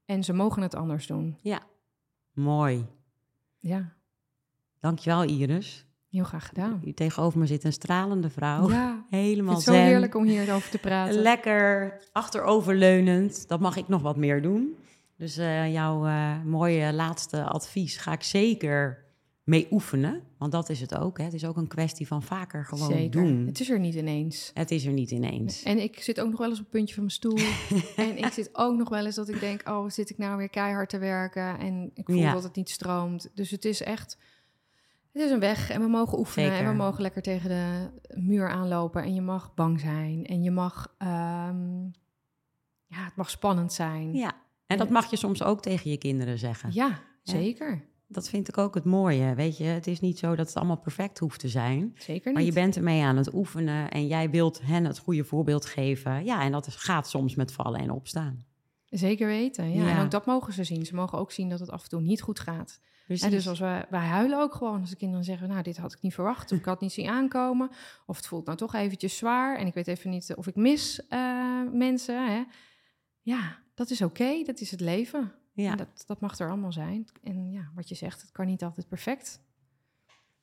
[0.05, 1.39] en ze mogen het anders doen.
[1.43, 1.63] ja.
[2.33, 2.87] Mooi.
[3.59, 3.93] Ja,
[4.81, 5.87] Dankjewel Iris.
[6.11, 6.81] Heel graag gedaan.
[6.85, 8.71] Hier tegenover me zit een stralende vrouw.
[8.71, 9.83] Ja, Helemaal het zo zen.
[9.83, 11.23] heerlijk om hierover te praten.
[11.23, 13.49] Lekker achteroverleunend.
[13.49, 14.75] Dat mag ik nog wat meer doen.
[15.17, 19.05] Dus eh, jouw eh, mooie laatste advies ga ik zeker
[19.45, 20.23] mee oefenen.
[20.39, 21.19] Want dat is het ook.
[21.19, 21.25] Hè.
[21.25, 23.11] Het is ook een kwestie van vaker gewoon Zeker.
[23.11, 23.47] doen.
[23.47, 24.51] Het is er niet ineens.
[24.55, 25.63] Het is er niet ineens.
[25.63, 27.39] En ik zit ook nog wel eens op het puntje van mijn stoel.
[28.07, 29.69] en ik zit ook nog wel eens dat ik denk...
[29.69, 31.59] oh, zit ik nou weer keihard te werken...
[31.59, 32.33] en ik voel Ja.
[32.33, 33.31] dat het niet stroomt.
[33.35, 34.19] Dus het is echt...
[35.13, 37.91] Het is een weg en we mogen oefenen en we mogen lekker tegen de
[38.21, 39.03] muur aanlopen.
[39.03, 41.83] En je mag bang zijn en je mag, ehm,
[42.87, 44.15] ja, het mag spannend zijn.
[44.15, 44.33] Ja,
[44.67, 46.71] en dat mag je soms ook tegen je kinderen zeggen.
[46.73, 47.89] Ja, zeker.
[48.07, 49.35] Dat vind ik ook het mooie.
[49.35, 51.93] Weet je, het is niet zo dat het allemaal perfect hoeft te zijn.
[51.95, 52.35] Zeker niet.
[52.35, 56.25] Maar je bent ermee aan het oefenen en jij wilt hen het goede voorbeeld geven.
[56.25, 58.45] Ja, en dat gaat soms met vallen en opstaan.
[58.91, 59.84] Zeker weten, ja.
[59.84, 59.97] Ja.
[59.97, 60.86] En ook dat mogen ze zien.
[60.86, 62.80] Ze mogen ook zien dat het af en toe niet goed gaat.
[63.18, 65.49] En dus als wij, wij huilen ook gewoon als de kinderen zeggen...
[65.49, 67.70] nou, dit had ik niet verwacht, of ik had niet zien aankomen...
[68.07, 69.57] of het voelt nou toch eventjes zwaar...
[69.57, 72.32] en ik weet even niet of ik mis eh, mensen.
[72.32, 72.43] Hè.
[73.20, 75.32] Ja, dat is oké, dat is het leven.
[75.53, 77.09] ja, En dat, dat mag er allemaal zijn.
[77.22, 79.41] En ja, wat je zegt, het kan niet altijd perfect.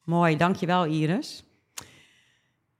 [0.03, 0.37] mooi.
[0.37, 1.43] Dankjewel Iris.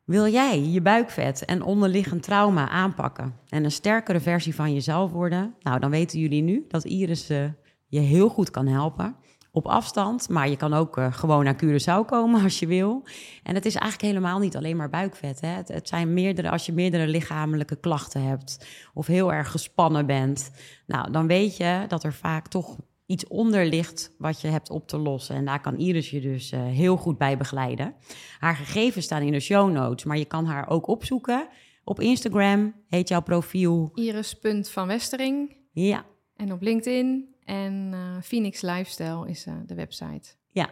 [0.07, 5.55] Wil jij je buikvet en onderliggend trauma aanpakken en een sterkere versie van jezelf worden?
[5.59, 7.43] Nou, dan weten jullie nu dat Iris eh,
[7.87, 9.15] je heel goed kan helpen.
[9.51, 13.03] Op afstand, maar je kan ook eh, gewoon naar Curaçao komen als je wil.
[13.43, 15.41] En het is eigenlijk helemaal niet alleen maar buikvet.
[15.41, 15.47] Hè?
[15.47, 20.51] Het, het zijn meerdere, als je meerdere lichamelijke klachten hebt of heel erg gespannen bent,
[20.85, 22.77] nou, dan weet je dat er vaak toch
[23.07, 25.35] iets onder ligt wat je hebt op te lossen.
[25.35, 27.95] En daar kan Iris je dus eh, heel goed bij begeleiden.
[28.39, 31.47] Haar gegevens staan in de show notes, maar je kan haar ook opzoeken.
[31.83, 33.91] Op Instagram heet jouw profiel.
[33.93, 36.05] Iris.van Westering Ja,
[36.35, 37.35] en op LinkedIn.
[37.43, 40.29] En eh, Phoenix Lifestyle is eh, de website.
[40.51, 40.69] ja.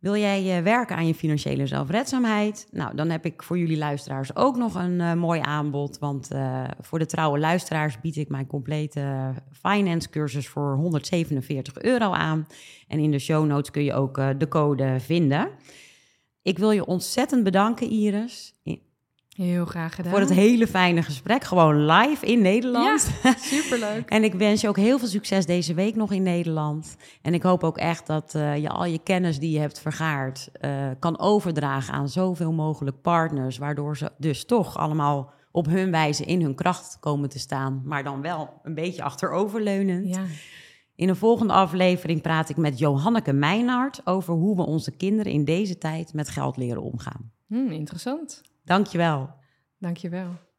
[0.00, 2.68] Wil jij eh, werken aan je financiële zelfredzaamheid?
[2.70, 5.98] Nou, dan heb ik voor jullie luisteraars ook nog een eh, mooi aanbod.
[5.98, 12.12] Want eh, voor de trouwe luisteraars bied ik mijn complete finance cursus voor 147 euro
[12.12, 12.46] aan.
[12.88, 15.50] En in de show notes kun je ook de code vinden.
[16.42, 18.54] Ik wil je ontzettend bedanken, Iris,
[19.46, 20.10] Heel graag gedaan.
[20.10, 21.44] voor het hele fijne gesprek.
[21.44, 23.10] Gewoon live in Nederland.
[23.22, 24.08] Ja, superleuk.
[24.08, 26.96] En ik wens je ook heel veel succes deze week nog in Nederland.
[27.22, 30.48] En ik hoop ook echt dat eh, je al je kennis die je hebt vergaard
[30.52, 33.58] eh, kan overdragen aan zoveel mogelijk partners.
[33.58, 37.82] Waardoor ze dus toch allemaal op hun wijze in hun kracht komen te staan.
[37.84, 40.14] Maar dan wel een beetje achteroverleunend.
[40.14, 40.22] Ja,
[40.94, 45.44] In een volgende aflevering praat ik met Johanneke Meijnaert over hoe we onze kinderen in
[45.44, 47.30] deze tijd met geld leren omgaan.
[47.46, 48.42] Hm, interessant.
[48.70, 49.34] Dankjewel.
[49.78, 50.49] Dankjewel.